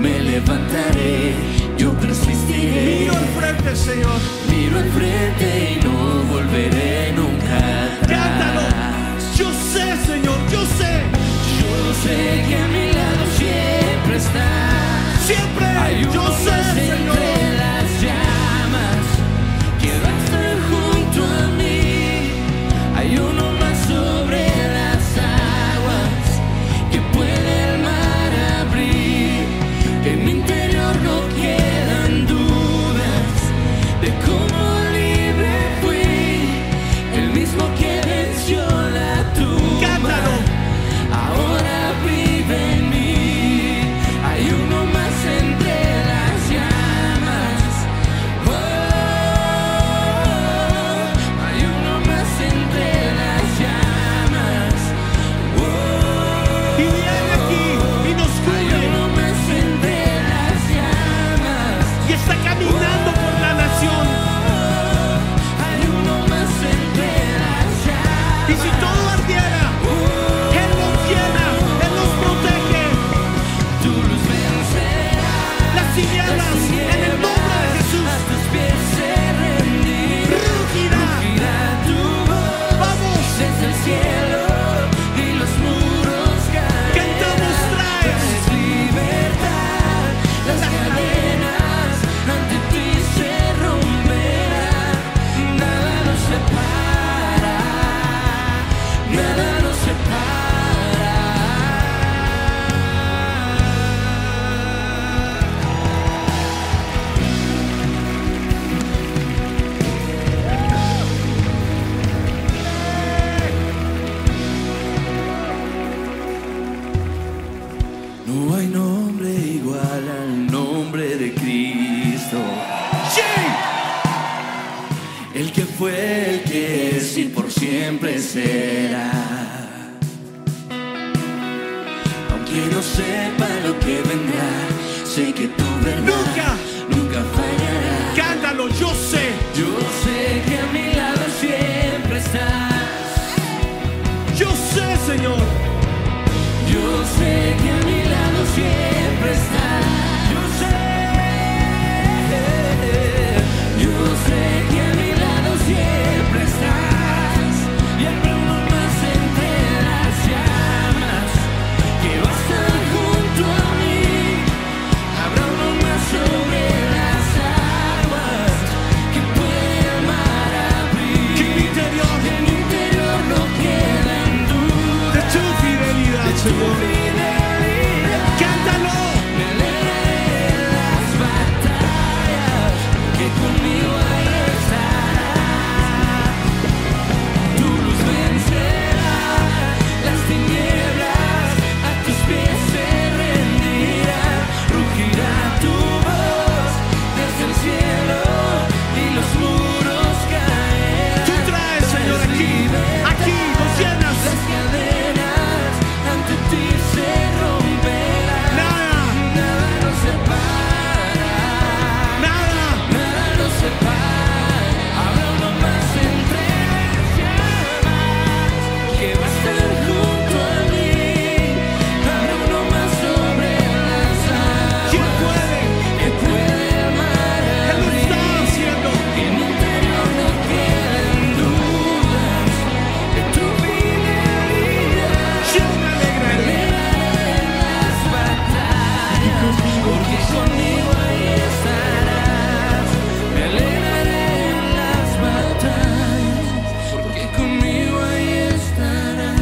me 0.00 0.20
levantaré, 0.20 1.34
yo 1.76 1.92
persistiré. 1.94 3.00
Miro 3.00 3.14
al 3.14 3.28
frente, 3.38 3.76
Señor. 3.76 4.20
Miro 4.50 4.78
al 4.78 4.90
frente 4.90 5.46
y 5.72 5.84
no 5.84 6.22
volveré 6.32 7.12
nunca. 7.12 7.58
Atrás. 8.02 8.28
Cántalo. 8.28 8.62
Yo 9.36 9.50
sé, 9.52 9.96
Señor, 10.06 10.38
yo 10.50 10.64
sé. 10.78 10.92
Yo 11.60 11.94
sé 12.02 12.44
que 12.48 12.56
a 12.56 12.68
mí 12.68 12.91
siempre 14.20 16.02
yo 16.12 16.26
sé, 16.38 16.74
Señor. 16.74 17.51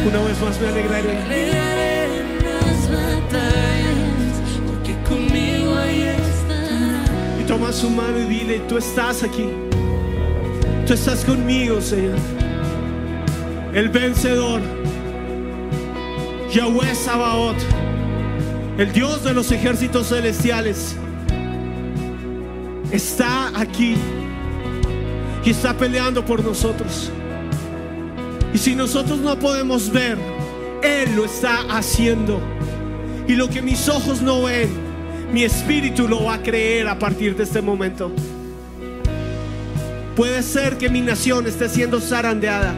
Una 0.06 0.18
vez 0.20 0.40
más 0.40 0.60
me 0.60 0.68
alegraré. 0.68 1.18
Y 7.38 7.42
toma 7.44 7.72
su 7.72 7.90
mano 7.90 8.18
y 8.18 8.24
dile, 8.24 8.60
tú 8.68 8.78
estás 8.78 9.22
aquí. 9.22 9.48
Tú 10.86 10.94
estás 10.94 11.24
conmigo, 11.24 11.80
Señor. 11.80 12.16
El 13.74 13.88
vencedor. 13.90 14.60
Yahweh 16.52 16.94
Sabaoth. 16.94 17.60
El 18.78 18.92
Dios 18.92 19.22
de 19.22 19.34
los 19.34 19.52
ejércitos 19.52 20.08
celestiales. 20.08 20.96
Está 22.90 23.52
aquí 23.54 23.96
y 25.44 25.50
está 25.50 25.74
peleando 25.74 26.24
por 26.24 26.42
nosotros. 26.42 27.12
Y 28.52 28.58
si 28.58 28.74
nosotros 28.74 29.18
no 29.18 29.38
podemos 29.38 29.90
ver, 29.90 30.18
Él 30.82 31.14
lo 31.14 31.24
está 31.24 31.60
haciendo. 31.70 32.40
Y 33.28 33.34
lo 33.34 33.48
que 33.48 33.62
mis 33.62 33.88
ojos 33.88 34.22
no 34.22 34.42
ven, 34.42 34.68
mi 35.32 35.44
espíritu 35.44 36.08
lo 36.08 36.24
va 36.24 36.34
a 36.34 36.42
creer 36.42 36.88
a 36.88 36.98
partir 36.98 37.36
de 37.36 37.44
este 37.44 37.60
momento. 37.60 38.10
Puede 40.16 40.42
ser 40.42 40.76
que 40.76 40.88
mi 40.88 41.00
nación 41.00 41.46
esté 41.46 41.68
siendo 41.68 42.00
zarandeada, 42.00 42.74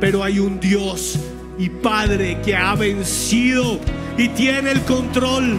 pero 0.00 0.24
hay 0.24 0.38
un 0.38 0.58
Dios 0.58 1.18
y 1.58 1.68
Padre 1.68 2.40
que 2.42 2.56
ha 2.56 2.74
vencido 2.74 3.78
y 4.16 4.28
tiene 4.28 4.72
el 4.72 4.80
control. 4.82 5.58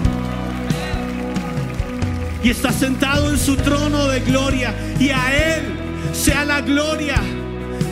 Y 2.43 2.49
está 2.49 2.71
sentado 2.73 3.29
en 3.29 3.37
su 3.37 3.55
trono 3.57 4.07
de 4.07 4.21
gloria 4.21 4.73
y 4.99 5.09
a 5.09 5.57
Él 5.57 5.63
sea 6.11 6.43
la 6.43 6.61
gloria 6.61 7.21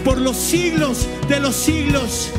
por 0.10 0.18
los 0.18 0.38
siglos 0.38 1.08
de 1.28 1.40
los 1.40 1.56
siglos 1.56 2.32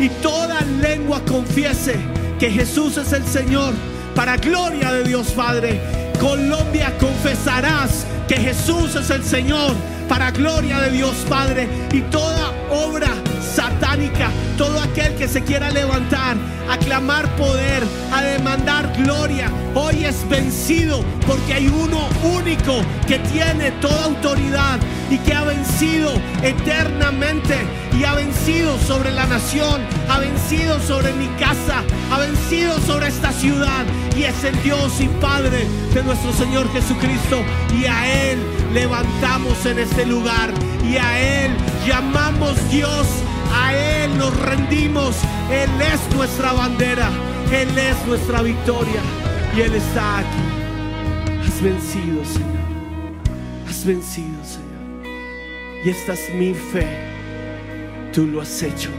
y 0.00 0.08
toda 0.08 0.60
lengua 0.80 1.20
confiese 1.24 1.94
que 2.40 2.50
Jesús 2.50 2.96
es 2.96 3.12
el 3.12 3.24
Señor 3.24 3.74
para 4.16 4.36
gloria 4.38 4.90
de 4.90 5.04
Dios 5.04 5.28
Padre. 5.30 5.80
Colombia 6.18 6.92
confesarás 6.98 8.06
que 8.26 8.36
Jesús 8.38 8.96
es 8.96 9.08
el 9.10 9.22
Señor 9.22 9.72
para 10.08 10.32
gloria 10.32 10.80
de 10.80 10.90
Dios 10.90 11.14
Padre 11.28 11.68
y 11.92 12.00
toda 12.00 12.50
obra 12.72 13.14
satánica, 13.42 14.30
todo 14.56 14.80
aquel 14.80 15.14
que 15.16 15.28
se 15.28 15.42
quiera 15.42 15.70
levantar 15.70 16.36
a 16.70 16.78
clamar 16.78 17.28
poder, 17.36 17.82
a 18.12 18.22
demandar 18.22 18.92
gloria, 18.96 19.50
hoy 19.74 20.04
es 20.04 20.28
vencido 20.28 21.04
porque 21.26 21.54
hay 21.54 21.66
uno 21.68 22.08
único 22.22 22.80
que 23.06 23.18
tiene 23.18 23.70
toda 23.72 24.04
autoridad 24.04 24.78
y 25.10 25.18
que 25.18 25.34
ha 25.34 25.44
vencido 25.44 26.12
eternamente 26.42 27.56
y 27.98 28.04
ha 28.04 28.14
vencido 28.14 28.78
sobre 28.78 29.12
la 29.12 29.26
nación, 29.26 29.82
ha 30.08 30.18
vencido 30.18 30.80
sobre 30.80 31.12
mi 31.12 31.26
casa, 31.38 31.82
ha 32.10 32.18
vencido 32.18 32.78
sobre 32.80 33.08
esta 33.08 33.32
ciudad 33.32 33.84
y 34.16 34.24
es 34.24 34.44
el 34.44 34.60
Dios 34.62 35.00
y 35.00 35.08
Padre 35.20 35.66
de 35.92 36.02
nuestro 36.02 36.32
Señor 36.32 36.70
Jesucristo. 36.72 37.42
Y 37.78 37.84
a 37.84 38.30
Él 38.30 38.38
levantamos 38.72 39.64
en 39.66 39.78
este 39.78 40.06
lugar 40.06 40.52
y 40.88 40.96
a 40.96 41.44
Él 41.44 41.52
llamamos 41.86 42.56
Dios, 42.70 43.06
a 43.52 43.74
Él 43.74 44.16
nos 44.18 44.34
rendimos, 44.40 45.16
Él 45.50 45.70
es 45.80 46.16
nuestra 46.16 46.52
bandera, 46.52 47.10
Él 47.52 47.76
es 47.76 48.06
nuestra 48.06 48.42
victoria 48.42 49.00
y 49.56 49.60
Él 49.60 49.74
está 49.74 50.18
aquí. 50.18 51.42
Has 51.46 51.62
vencido, 51.62 52.24
Señor, 52.24 53.68
has 53.68 53.84
vencido, 53.84 54.44
Señor. 54.44 54.72
Y 55.84 55.90
esta 55.90 56.12
es 56.14 56.34
mi 56.34 56.54
fe, 56.54 56.86
tú 58.12 58.26
lo 58.26 58.40
has 58.40 58.62
hecho. 58.62 58.90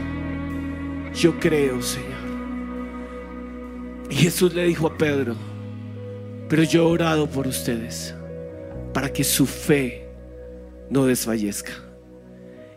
Yo 1.14 1.38
creo, 1.38 1.80
Señor. 1.80 2.14
Y 4.10 4.16
Jesús 4.16 4.54
le 4.54 4.64
dijo 4.64 4.86
a 4.86 4.96
Pedro, 4.96 5.34
pero 6.48 6.62
yo 6.62 6.82
he 6.82 6.92
orado 6.92 7.28
por 7.28 7.46
ustedes 7.46 8.14
para 8.92 9.12
que 9.12 9.24
su 9.24 9.46
fe 9.46 10.08
no 10.90 11.06
desfallezca. 11.06 11.72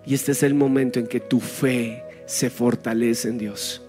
Y 0.08 0.14
este 0.14 0.32
es 0.32 0.42
el 0.42 0.54
momento 0.54 1.00
en 1.00 1.08
que 1.08 1.20
tu 1.20 1.42
fe 1.42 2.02
se 2.26 2.50
fortalece 2.50 3.28
en 3.28 3.38
Dios. 3.38 3.82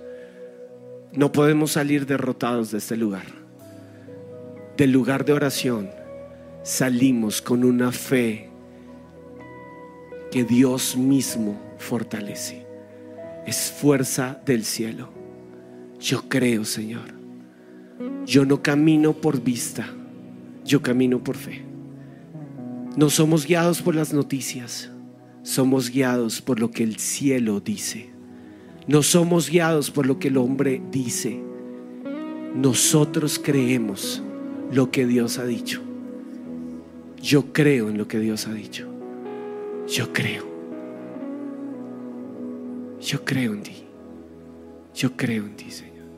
No 1.12 1.30
podemos 1.30 1.72
salir 1.72 2.06
derrotados 2.06 2.72
de 2.72 2.78
este 2.78 2.96
lugar. 2.96 3.26
Del 4.76 4.90
lugar 4.90 5.24
de 5.24 5.32
oración 5.32 5.88
salimos 6.64 7.40
con 7.40 7.62
una 7.62 7.92
fe 7.92 8.50
que 10.32 10.42
Dios 10.42 10.96
mismo 10.96 11.56
fortalece. 11.78 12.66
Es 13.46 13.70
fuerza 13.70 14.40
del 14.44 14.64
cielo. 14.64 15.10
Yo 16.00 16.28
creo, 16.28 16.64
Señor. 16.64 17.14
Yo 18.26 18.44
no 18.44 18.60
camino 18.60 19.12
por 19.12 19.40
vista, 19.40 19.88
yo 20.64 20.82
camino 20.82 21.22
por 21.22 21.36
fe. 21.36 21.62
No 22.96 23.08
somos 23.08 23.46
guiados 23.46 23.80
por 23.80 23.94
las 23.94 24.12
noticias, 24.12 24.90
somos 25.48 25.88
guiados 25.88 26.42
por 26.42 26.60
lo 26.60 26.70
que 26.70 26.82
el 26.82 26.98
cielo 26.98 27.60
dice. 27.60 28.10
No 28.86 29.02
somos 29.02 29.48
guiados 29.48 29.90
por 29.90 30.04
lo 30.04 30.18
que 30.18 30.28
el 30.28 30.36
hombre 30.36 30.82
dice. 30.92 31.40
Nosotros 32.54 33.40
creemos 33.42 34.22
lo 34.70 34.90
que 34.90 35.06
Dios 35.06 35.38
ha 35.38 35.46
dicho. 35.46 35.80
Yo 37.22 37.50
creo 37.54 37.88
en 37.88 37.96
lo 37.96 38.06
que 38.06 38.20
Dios 38.20 38.46
ha 38.46 38.52
dicho. 38.52 38.88
Yo 39.88 40.12
creo. 40.12 40.44
Yo 43.00 43.24
creo 43.24 43.54
en 43.54 43.62
ti. 43.62 43.76
Yo 44.94 45.16
creo 45.16 45.46
en 45.46 45.56
ti, 45.56 45.70
Señor. 45.70 46.08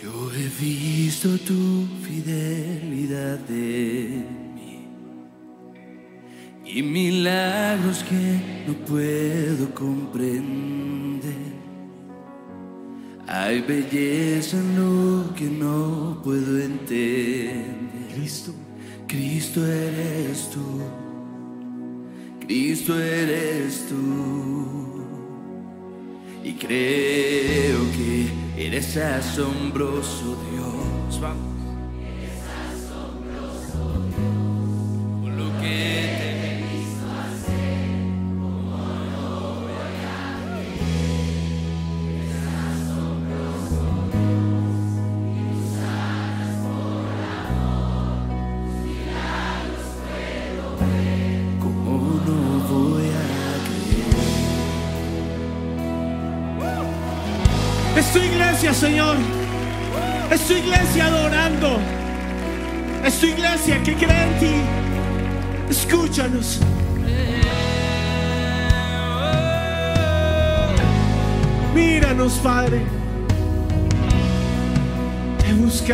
Yo 0.00 0.30
he 0.36 0.64
visto 0.64 1.36
tu 1.38 1.84
fidelidad 2.06 3.40
y 6.72 6.82
milagros 6.82 8.04
que 8.04 8.40
no 8.66 8.74
puedo 8.86 9.74
comprender. 9.74 11.20
Hay 13.26 13.60
belleza 13.60 14.56
en 14.56 14.76
lo 14.76 15.34
que 15.34 15.44
no 15.44 16.20
puedo 16.22 16.58
entender. 16.60 17.64
Cristo. 18.14 18.52
Cristo 19.10 19.66
eres 19.66 20.50
tú, 20.50 20.80
Cristo 22.46 22.96
eres 22.96 23.86
tú. 23.88 25.04
Y 26.44 26.52
creo 26.52 27.78
que 27.96 28.30
eres 28.56 28.96
asombroso 28.96 30.38
Dios. 30.52 31.20
Vamos. 31.20 31.49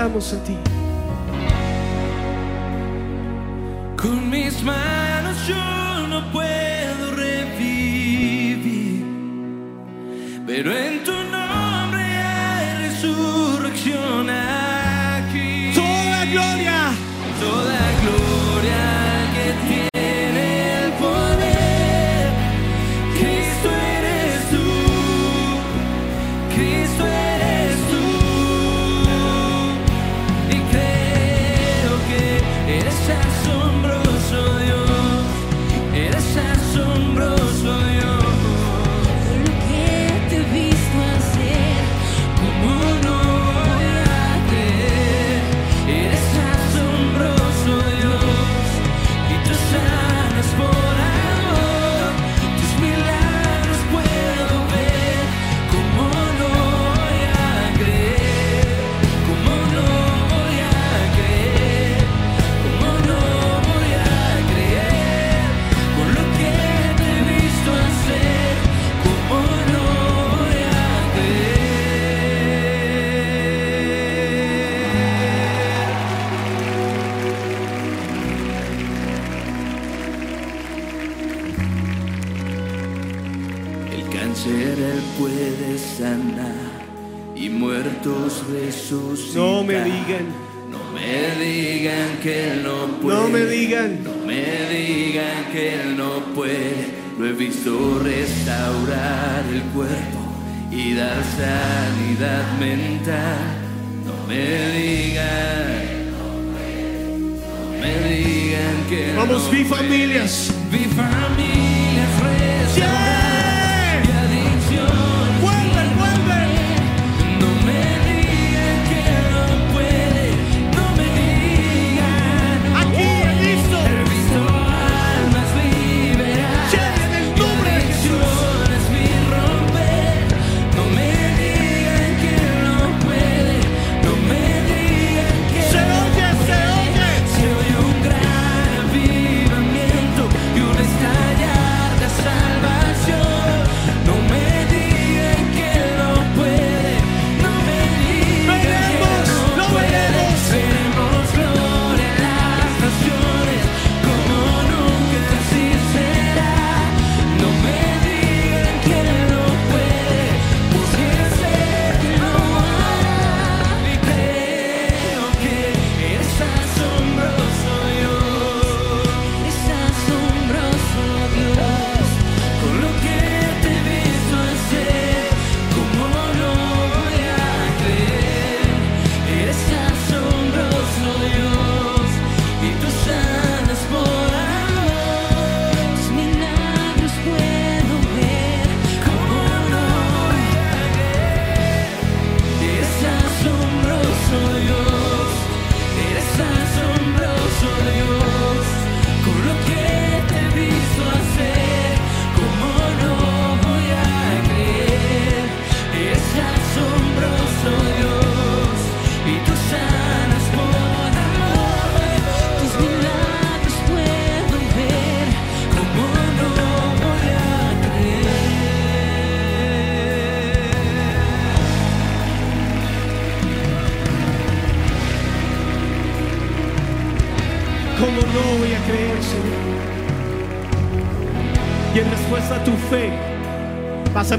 Buscamos 0.07 0.33
a 0.35 0.45
ti. 0.45 0.57
Con 3.97 4.31
mis 4.31 4.63
manos 4.63 5.49
yo 5.49 5.76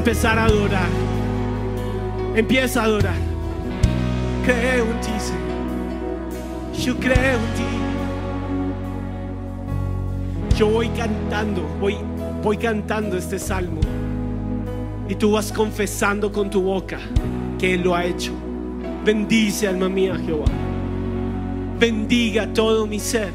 empezar 0.07 0.39
a 0.39 0.45
adorar. 0.45 0.87
Empieza 2.33 2.79
a 2.79 2.85
adorar. 2.85 3.17
Creo 4.45 4.85
en 4.85 5.01
ti, 5.01 5.09
Señor. 5.19 5.41
Yo 6.79 6.95
creo 6.97 7.37
en 7.37 7.53
ti. 7.57 7.63
Yo 10.55 10.69
voy 10.69 10.87
cantando, 10.89 11.63
voy, 11.81 11.97
voy 12.41 12.55
cantando 12.55 13.17
este 13.17 13.37
salmo. 13.37 13.81
Y 15.09 15.15
tú 15.15 15.33
vas 15.33 15.51
confesando 15.51 16.31
con 16.31 16.49
tu 16.49 16.61
boca 16.61 16.99
que 17.59 17.73
Él 17.73 17.81
lo 17.81 17.93
ha 17.93 18.05
hecho. 18.05 18.31
Bendice, 19.03 19.67
alma 19.67 19.89
mía, 19.89 20.17
Jehová 20.25 20.45
bendiga 21.79 22.51
todo 22.53 22.87
mi 22.87 22.99
ser 22.99 23.29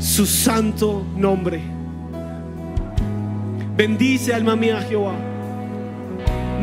su 0.00 0.26
santo 0.26 1.06
nombre. 1.16 1.62
Bendice 3.76 4.34
alma 4.34 4.56
mía 4.56 4.82
Jehová. 4.82 5.35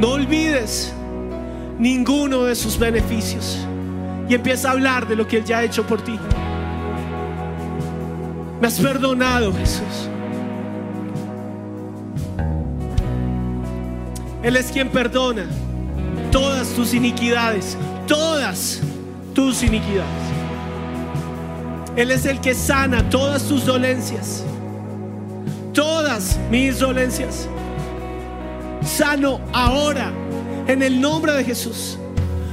No 0.04 0.10
olvides 0.10 0.92
ninguno 1.80 2.44
de 2.44 2.56
sus 2.56 2.78
beneficios 2.78 3.58
y 4.28 4.36
empieza 4.36 4.68
a 4.68 4.72
hablar 4.74 5.08
de 5.08 5.16
lo 5.16 5.26
que 5.26 5.38
Él 5.38 5.46
ya 5.46 5.60
ha 5.60 5.64
hecho 5.64 5.88
por 5.88 6.02
ti. 6.02 6.20
Me 8.60 8.68
has 8.68 8.82
perdonado, 8.82 9.54
Jesús. 9.54 10.10
Él 14.44 14.58
es 14.58 14.74
quien 14.74 14.90
perdona 14.90 15.46
todas 16.34 16.68
tus 16.74 16.94
iniquidades, 16.94 17.78
todas 18.06 18.82
tus 19.34 19.64
iniquidades. 19.64 20.10
Él 21.96 22.12
es 22.12 22.26
el 22.26 22.42
que 22.42 22.54
sana 22.54 23.10
todas 23.10 23.44
tus 23.44 23.66
dolencias. 23.66 24.44
Todas 25.72 26.38
mis 26.52 26.80
dolencias. 26.80 27.48
Sano 28.86 29.40
ahora 29.54 30.12
en 30.68 30.82
el 30.82 31.00
nombre 31.00 31.34
de 31.34 31.44
Jesús. 31.44 31.98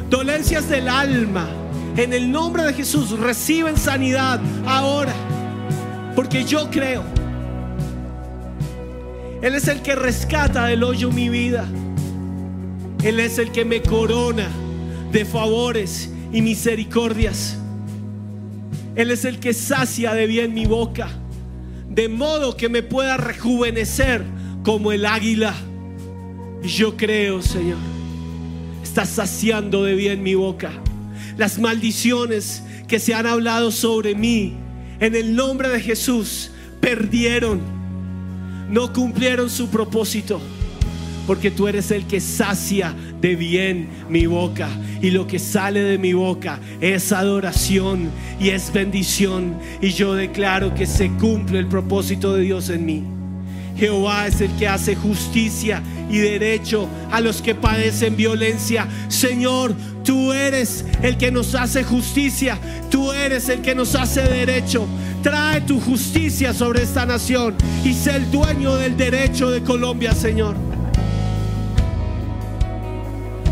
Dolencias 0.09 0.69
del 0.69 0.89
alma. 0.89 1.49
En 1.97 2.13
el 2.13 2.31
nombre 2.31 2.63
de 2.65 2.73
Jesús 2.73 3.19
reciben 3.19 3.77
sanidad 3.77 4.41
ahora. 4.67 5.13
Porque 6.15 6.45
yo 6.45 6.71
creo. 6.71 7.03
Él 9.43 9.55
es 9.55 9.69
el 9.69 9.83
que 9.83 9.95
rescata 9.95 10.67
del 10.67 10.85
hoyo 10.85 11.11
mi 11.11 11.29
vida. 11.29 11.67
Él 13.03 13.21
es 13.21 13.39
el 13.39 13.51
que 13.51 13.65
me 13.65 13.83
corona 13.83 14.49
de 15.11 15.25
favores 15.25 16.11
y 16.33 16.43
misericordias. 16.43 17.57
Él 18.95 19.11
es 19.11 19.25
el 19.25 19.41
que 19.41 19.55
sacia 19.55 20.13
de 20.13 20.27
bien 20.27 20.53
mi 20.53 20.67
boca, 20.67 21.09
de 21.89 22.09
modo 22.09 22.57
que 22.57 22.69
me 22.69 22.83
pueda 22.83 23.17
rejuvenecer 23.17 24.25
como 24.63 24.93
el 24.93 25.07
águila. 25.07 25.55
Yo 26.63 26.97
creo, 26.97 27.43
Señor, 27.43 27.79
estás 28.83 29.09
saciando 29.09 29.85
de 29.85 29.95
bien 29.95 30.23
mi 30.23 30.35
boca. 30.35 30.73
Las 31.37 31.59
maldiciones 31.59 32.63
que 32.87 32.99
se 32.99 33.15
han 33.15 33.27
hablado 33.27 33.71
sobre 33.71 34.15
mí, 34.15 34.55
en 35.01 35.15
el 35.15 35.35
nombre 35.35 35.69
de 35.69 35.81
Jesús, 35.81 36.51
perdieron, 36.81 37.61
no 38.69 38.93
cumplieron 38.93 39.49
su 39.49 39.69
propósito 39.69 40.41
porque 41.31 41.53
tú 41.53 41.69
eres 41.69 41.93
el 41.93 42.09
que 42.09 42.21
sacia 42.21 42.93
de 43.21 43.37
bien 43.37 43.89
mi 44.09 44.27
boca. 44.27 44.69
Y 45.01 45.13
lo 45.13 45.29
que 45.29 45.39
sale 45.39 45.81
de 45.81 45.97
mi 45.97 46.13
boca 46.13 46.59
es 46.81 47.13
adoración 47.13 48.11
y 48.41 48.49
es 48.49 48.73
bendición. 48.73 49.57
Y 49.81 49.91
yo 49.91 50.15
declaro 50.15 50.75
que 50.75 50.87
se 50.87 51.09
cumple 51.13 51.61
el 51.61 51.69
propósito 51.69 52.35
de 52.35 52.43
Dios 52.43 52.69
en 52.69 52.85
mí. 52.85 53.20
Jehová 53.77 54.27
es 54.27 54.41
el 54.41 54.55
que 54.57 54.69
hace 54.69 54.95
justicia 54.97 55.83
y 56.11 56.19
derecho 56.19 56.89
a 57.11 57.21
los 57.21 57.41
que 57.43 57.55
padecen 57.55 58.17
violencia. 58.17 58.87
Señor, 59.09 59.75
tú 60.05 60.33
eres 60.33 60.85
el 61.03 61.17
que 61.17 61.31
nos 61.31 61.55
hace 61.55 61.85
justicia. 61.85 62.59
Tú 62.91 63.13
eres 63.13 63.49
el 63.49 63.63
que 63.63 63.75
nos 63.75 63.95
hace 63.95 64.23
derecho. 64.23 64.87
Trae 65.23 65.61
tu 65.63 65.81
justicia 65.81 66.53
sobre 66.53 66.83
esta 66.83 67.07
nación 67.07 67.55
y 67.85 67.95
sé 67.95 68.17
el 68.17 68.31
dueño 68.31 68.77
del 68.77 68.97
derecho 68.97 69.51
de 69.51 69.63
Colombia, 69.63 70.13
Señor 70.15 70.57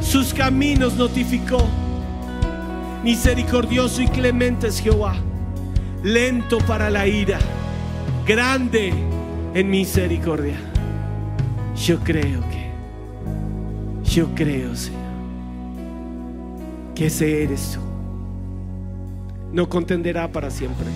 sus 0.09 0.33
caminos 0.33 0.95
notificó. 0.95 1.69
Misericordioso 3.05 4.01
y 4.01 4.09
clemente 4.09 4.69
es 4.69 4.81
Jehová, 4.81 5.15
lento 6.03 6.59
para 6.67 6.91
la 6.91 7.07
ira, 7.07 7.39
grande 8.27 8.93
en 9.59 9.71
misericordia. 9.71 10.57
Yo 11.75 11.99
creo 11.99 12.41
que, 12.49 12.71
yo 14.09 14.33
creo, 14.37 14.77
Señor, 14.77 15.01
que 16.95 17.07
ese 17.07 17.43
eres 17.43 17.73
tú. 17.73 17.81
no 19.53 19.69
contenderá 19.69 20.31
para 20.31 20.49
siempre. 20.49 20.87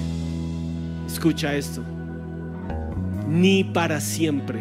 Escucha 1.08 1.56
esto. 1.56 1.82
Ni 3.28 3.64
para 3.64 4.00
siempre 4.00 4.60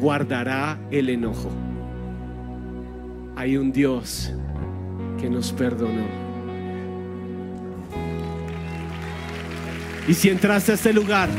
guardará 0.00 0.78
el 0.90 1.08
enojo. 1.08 1.50
Hay 3.36 3.56
un 3.56 3.72
Dios 3.72 4.34
que 5.18 5.30
nos 5.30 5.50
perdonó. 5.50 6.04
Y 10.06 10.12
si 10.12 10.28
entraste 10.28 10.72
a 10.72 10.74
este 10.74 10.92
lugar 10.92 11.30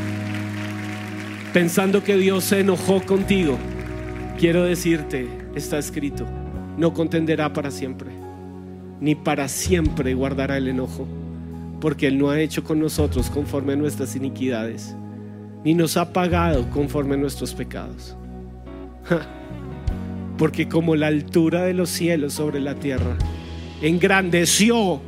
pensando 1.52 2.02
que 2.02 2.16
Dios 2.16 2.44
se 2.44 2.60
enojó 2.60 3.02
contigo, 3.02 3.58
quiero 4.38 4.64
decirte, 4.64 5.28
está 5.54 5.78
escrito, 5.78 6.26
no 6.78 6.94
contenderá 6.94 7.52
para 7.52 7.70
siempre, 7.70 8.10
ni 9.00 9.14
para 9.14 9.48
siempre 9.48 10.14
guardará 10.14 10.56
el 10.56 10.68
enojo, 10.68 11.06
porque 11.80 12.06
Él 12.06 12.18
no 12.18 12.30
ha 12.30 12.40
hecho 12.40 12.64
con 12.64 12.80
nosotros 12.80 13.28
conforme 13.28 13.74
a 13.74 13.76
nuestras 13.76 14.16
iniquidades, 14.16 14.94
ni 15.64 15.74
nos 15.74 15.96
ha 15.96 16.12
pagado 16.12 16.68
conforme 16.70 17.14
a 17.14 17.18
nuestros 17.18 17.54
pecados. 17.54 18.16
Porque 20.38 20.68
como 20.68 20.96
la 20.96 21.08
altura 21.08 21.62
de 21.62 21.74
los 21.74 21.90
cielos 21.90 22.32
sobre 22.32 22.58
la 22.58 22.74
tierra, 22.74 23.16
engrandeció 23.82 25.00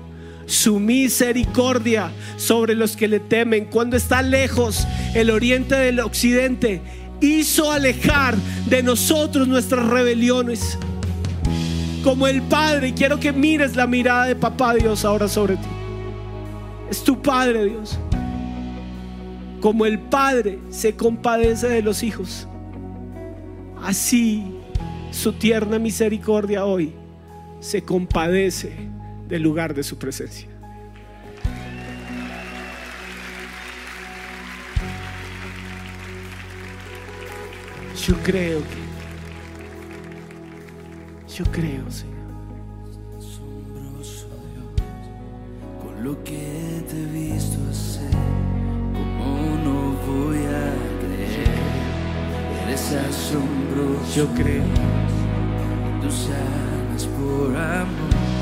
su 0.46 0.78
misericordia 0.78 2.12
sobre 2.36 2.74
los 2.74 2.96
que 2.96 3.08
le 3.08 3.20
temen. 3.20 3.64
Cuando 3.64 3.96
está 3.96 4.22
lejos 4.22 4.86
el 5.14 5.30
oriente 5.30 5.76
del 5.76 6.00
occidente, 6.00 6.80
hizo 7.20 7.70
alejar 7.70 8.36
de 8.66 8.82
nosotros 8.82 9.48
nuestras 9.48 9.86
rebeliones. 9.88 10.78
Como 12.02 12.26
el 12.26 12.42
Padre, 12.42 12.92
quiero 12.92 13.18
que 13.18 13.32
mires 13.32 13.76
la 13.76 13.86
mirada 13.86 14.26
de 14.26 14.36
Papá 14.36 14.74
Dios 14.74 15.04
ahora 15.04 15.28
sobre 15.28 15.56
ti. 15.56 15.68
Es 16.90 17.02
tu 17.02 17.22
Padre 17.22 17.64
Dios. 17.66 17.98
Como 19.60 19.86
el 19.86 19.98
Padre 19.98 20.58
se 20.68 20.94
compadece 20.94 21.68
de 21.68 21.80
los 21.80 22.02
hijos, 22.02 22.46
así 23.82 24.44
su 25.10 25.32
tierna 25.32 25.78
misericordia 25.78 26.66
hoy 26.66 26.92
se 27.60 27.82
compadece 27.82 28.74
del 29.26 29.42
lugar 29.42 29.72
de 29.72 29.82
su 29.82 29.96
presencia. 29.96 30.53
Yo 38.06 38.14
creo 38.22 38.60
que, 38.60 38.82
yo 41.34 41.44
creo, 41.50 41.90
Señor. 41.90 42.14
Asombroso 43.16 44.26
Dios, 44.52 44.82
con 45.82 46.04
lo 46.04 46.22
que 46.22 46.84
te 46.86 47.02
he 47.02 47.06
visto 47.06 47.58
hacer, 47.70 48.10
¿cómo 48.92 49.56
no 49.64 49.92
voy 50.06 50.36
a 50.44 50.74
creer? 51.00 51.48
Eres 52.66 52.92
asombroso, 52.92 54.14
Yo 54.14 54.26
creo. 54.34 54.64
tú 56.02 56.10
sanas 56.10 57.06
por 57.06 57.56
amor. 57.56 58.33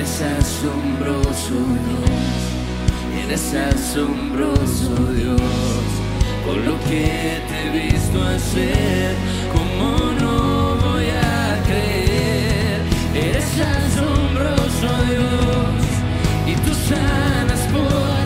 Eres 0.00 0.22
asombroso 0.22 1.56
Dios, 1.84 3.22
eres 3.22 3.54
asombroso 3.54 4.94
Dios, 5.12 5.42
por 6.46 6.56
lo 6.56 6.80
que 6.88 7.42
te 7.46 7.66
he 7.66 7.90
visto 7.90 8.22
hacer, 8.22 9.14
¿cómo 9.52 10.12
no 10.18 10.76
voy 10.76 11.04
a 11.04 11.62
creer? 11.66 12.80
Eres 13.14 13.52
asombroso 13.60 14.88
Dios, 15.10 15.84
y 16.46 16.54
tú 16.54 16.72
sanas 16.88 17.60
por 17.70 18.19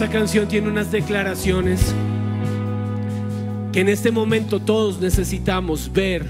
Esta 0.00 0.12
canción 0.12 0.48
tiene 0.48 0.66
unas 0.66 0.90
declaraciones 0.90 1.94
que 3.70 3.80
en 3.80 3.90
este 3.90 4.10
momento 4.10 4.58
todos 4.58 4.98
necesitamos 4.98 5.92
ver 5.92 6.24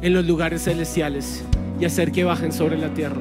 en 0.00 0.14
los 0.14 0.24
lugares 0.24 0.64
celestiales 0.64 1.44
y 1.78 1.84
hacer 1.84 2.12
que 2.12 2.24
bajen 2.24 2.50
sobre 2.50 2.78
la 2.78 2.94
tierra. 2.94 3.20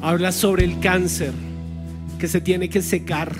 Habla 0.00 0.30
sobre 0.30 0.64
el 0.64 0.78
cáncer 0.78 1.32
que 2.20 2.28
se 2.28 2.40
tiene 2.40 2.68
que 2.68 2.80
secar. 2.80 3.32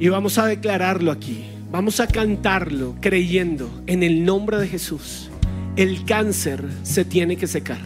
Y 0.00 0.08
vamos 0.08 0.38
a 0.38 0.46
declararlo 0.46 1.12
aquí. 1.12 1.44
Vamos 1.70 2.00
a 2.00 2.08
cantarlo 2.08 2.96
creyendo 3.00 3.70
en 3.86 4.02
el 4.02 4.24
nombre 4.24 4.58
de 4.58 4.66
Jesús. 4.66 5.30
El 5.76 6.04
cáncer 6.04 6.64
se 6.82 7.04
tiene 7.04 7.36
que 7.36 7.46
secar. 7.46 7.78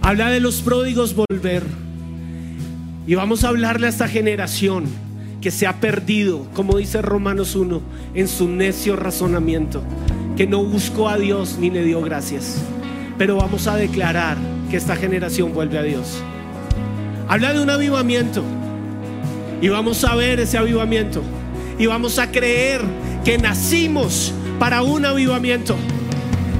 Habla 0.00 0.30
de 0.30 0.40
los 0.40 0.62
pródigos 0.62 1.14
volver. 1.14 1.87
Y 3.08 3.14
vamos 3.14 3.42
a 3.42 3.48
hablarle 3.48 3.86
a 3.86 3.88
esta 3.88 4.06
generación 4.06 4.84
que 5.40 5.50
se 5.50 5.66
ha 5.66 5.80
perdido, 5.80 6.46
como 6.52 6.76
dice 6.76 7.00
Romanos 7.00 7.56
1, 7.56 7.80
en 8.12 8.28
su 8.28 8.50
necio 8.50 8.96
razonamiento, 8.96 9.82
que 10.36 10.46
no 10.46 10.62
buscó 10.62 11.08
a 11.08 11.16
Dios 11.16 11.56
ni 11.58 11.70
le 11.70 11.84
dio 11.84 12.02
gracias. 12.02 12.60
Pero 13.16 13.36
vamos 13.36 13.66
a 13.66 13.76
declarar 13.76 14.36
que 14.70 14.76
esta 14.76 14.94
generación 14.94 15.54
vuelve 15.54 15.78
a 15.78 15.82
Dios. 15.84 16.22
Habla 17.28 17.54
de 17.54 17.62
un 17.62 17.70
avivamiento. 17.70 18.42
Y 19.62 19.68
vamos 19.68 20.04
a 20.04 20.14
ver 20.14 20.38
ese 20.40 20.58
avivamiento. 20.58 21.22
Y 21.78 21.86
vamos 21.86 22.18
a 22.18 22.30
creer 22.30 22.82
que 23.24 23.38
nacimos 23.38 24.34
para 24.58 24.82
un 24.82 25.06
avivamiento. 25.06 25.76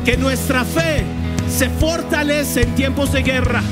Que 0.03 0.17
nuestra 0.17 0.65
fe 0.65 1.05
se 1.47 1.69
fortalece 1.69 2.63
en 2.63 2.75
tiempos 2.75 3.13
de 3.13 3.23
guerra. 3.23 3.63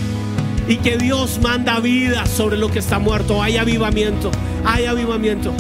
Y 0.69 0.79
que 0.79 0.97
Dios 0.97 1.39
manda 1.41 1.79
vida 1.81 2.27
sobre 2.27 2.57
lo 2.57 2.71
que 2.71 2.81
está 2.81 2.99
muerto. 2.99 3.43
Hay 3.43 3.57
avivamiento. 3.57 4.31
Hay 4.65 4.87
avivamiento. 4.87 5.53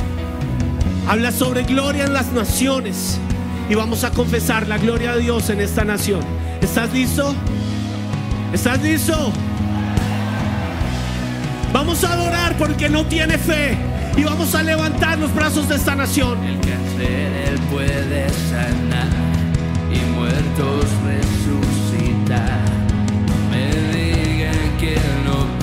Habla 1.08 1.30
sobre 1.30 1.62
gloria 1.62 2.04
en 2.04 2.12
las 2.12 2.32
naciones. 2.32 3.18
Y 3.68 3.74
vamos 3.74 4.04
a 4.04 4.10
confesar 4.10 4.66
la 4.66 4.78
gloria 4.78 5.14
de 5.14 5.22
Dios 5.22 5.48
en 5.50 5.60
esta 5.60 5.84
nación. 5.84 6.20
¿Estás 6.60 6.92
listo? 6.92 7.34
¿Estás 8.52 8.82
listo? 8.82 9.32
Vamos 11.72 12.02
a 12.04 12.12
adorar 12.14 12.56
porque 12.56 12.88
no 12.88 13.04
tiene 13.06 13.38
fe. 13.38 13.76
Y 14.16 14.24
vamos 14.24 14.54
a 14.54 14.62
levantar 14.62 15.18
los 15.18 15.32
brazos 15.34 15.68
de 15.68 15.76
esta 15.76 15.94
nación. 15.94 16.42
El 16.42 16.58
cáncer 16.60 17.32
él 17.48 17.58
puede 17.70 18.28
sanar 18.30 19.10
y 19.92 19.98
muertos 20.14 20.86
resucitar. 21.04 22.85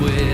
Él 0.10 0.33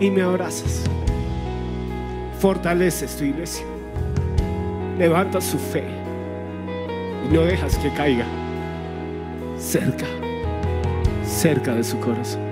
y 0.00 0.10
me 0.10 0.22
abrazas. 0.22 0.84
Fortaleces 2.40 3.16
tu 3.16 3.24
iglesia. 3.24 3.64
Levantas 4.98 5.44
su 5.44 5.58
fe 5.58 5.84
y 7.24 7.32
no 7.32 7.42
dejas 7.42 7.76
que 7.78 7.90
caiga 7.92 8.26
cerca, 9.58 10.06
cerca 11.24 11.74
de 11.74 11.84
su 11.84 11.98
corazón. 12.00 12.51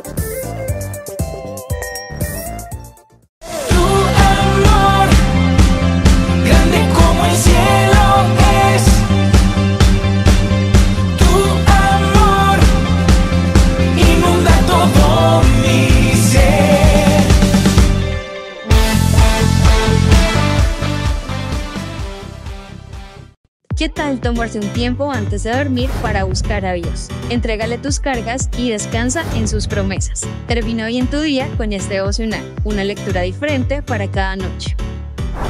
¿Qué 24.11 24.17
tal 24.17 24.33
tomarse 24.33 24.59
un 24.59 24.67
tiempo 24.73 25.09
antes 25.09 25.43
de 25.43 25.51
dormir 25.51 25.89
para 26.01 26.25
buscar 26.25 26.65
a 26.65 26.73
Dios? 26.73 27.07
Entrégale 27.29 27.77
tus 27.77 28.01
cargas 28.01 28.49
y 28.57 28.69
descansa 28.69 29.23
en 29.37 29.47
sus 29.47 29.67
promesas. 29.67 30.27
Termina 30.49 30.87
bien 30.87 31.07
tu 31.07 31.21
día 31.21 31.47
con 31.55 31.71
este 31.71 31.93
devocional, 31.93 32.43
una 32.65 32.83
lectura 32.83 33.21
diferente 33.21 33.81
para 33.81 34.11
cada 34.11 34.35
noche. 34.35 34.75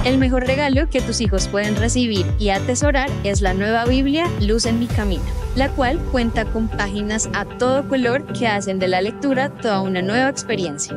El 0.06 0.20
mejor 0.20 0.46
regalo 0.46 0.88
que 0.92 1.02
tus 1.02 1.22
hijos 1.22 1.48
pueden 1.48 1.76
recibir 1.76 2.24
y 2.38 2.50
atesorar 2.50 3.10
es 3.24 3.42
la 3.42 3.56
nueva 3.56 3.86
Biblia 3.86 4.28
Luz 4.40 4.68
en 4.68 4.78
mi 4.78 4.86
camino, 4.86 5.24
la 5.56 5.70
cual 5.70 5.98
cuenta 6.12 6.46
con 6.46 6.68
páginas 6.68 7.32
a 7.34 7.46
todo 7.46 7.90
color 7.90 8.32
que 8.32 8.48
hacen 8.48 8.78
de 8.78 8.90
la 8.90 9.02
lectura 9.02 9.50
toda 9.50 9.82
una 9.82 10.04
nueva 10.04 10.30
experiencia. 10.30 10.96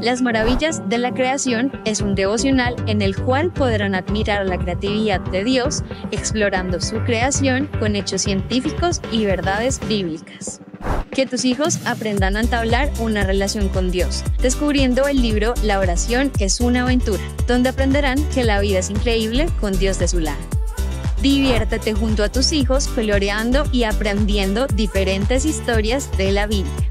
Las 0.00 0.22
Maravillas 0.22 0.88
de 0.88 0.96
la 0.96 1.12
Creación 1.12 1.70
es 1.84 2.00
un 2.00 2.14
devocional 2.14 2.74
en 2.86 3.02
el 3.02 3.14
cual 3.14 3.52
podrán 3.52 3.94
admirar 3.94 4.46
la 4.46 4.56
creatividad 4.56 5.20
de 5.20 5.44
Dios 5.44 5.82
explorando 6.10 6.80
su 6.80 7.00
creación 7.04 7.68
con 7.78 7.96
hechos 7.96 8.22
científicos 8.22 9.02
y 9.12 9.26
verdades 9.26 9.78
bíblicas. 9.88 10.62
Que 11.10 11.26
tus 11.26 11.44
hijos 11.44 11.86
aprendan 11.86 12.38
a 12.38 12.40
entablar 12.40 12.90
una 12.98 13.24
relación 13.24 13.68
con 13.68 13.90
Dios, 13.90 14.24
descubriendo 14.40 15.06
el 15.06 15.20
libro 15.20 15.52
La 15.64 15.78
oración 15.78 16.32
es 16.38 16.60
una 16.60 16.82
aventura, 16.82 17.22
donde 17.46 17.68
aprenderán 17.68 18.24
que 18.30 18.42
la 18.42 18.58
vida 18.60 18.78
es 18.78 18.88
increíble 18.88 19.48
con 19.60 19.78
Dios 19.78 19.98
de 19.98 20.08
su 20.08 20.20
lado. 20.20 20.40
Diviértete 21.20 21.92
junto 21.92 22.24
a 22.24 22.30
tus 22.30 22.52
hijos 22.52 22.88
coloreando 22.88 23.64
y 23.70 23.84
aprendiendo 23.84 24.66
diferentes 24.66 25.44
historias 25.44 26.10
de 26.16 26.32
la 26.32 26.46
Biblia 26.46 26.90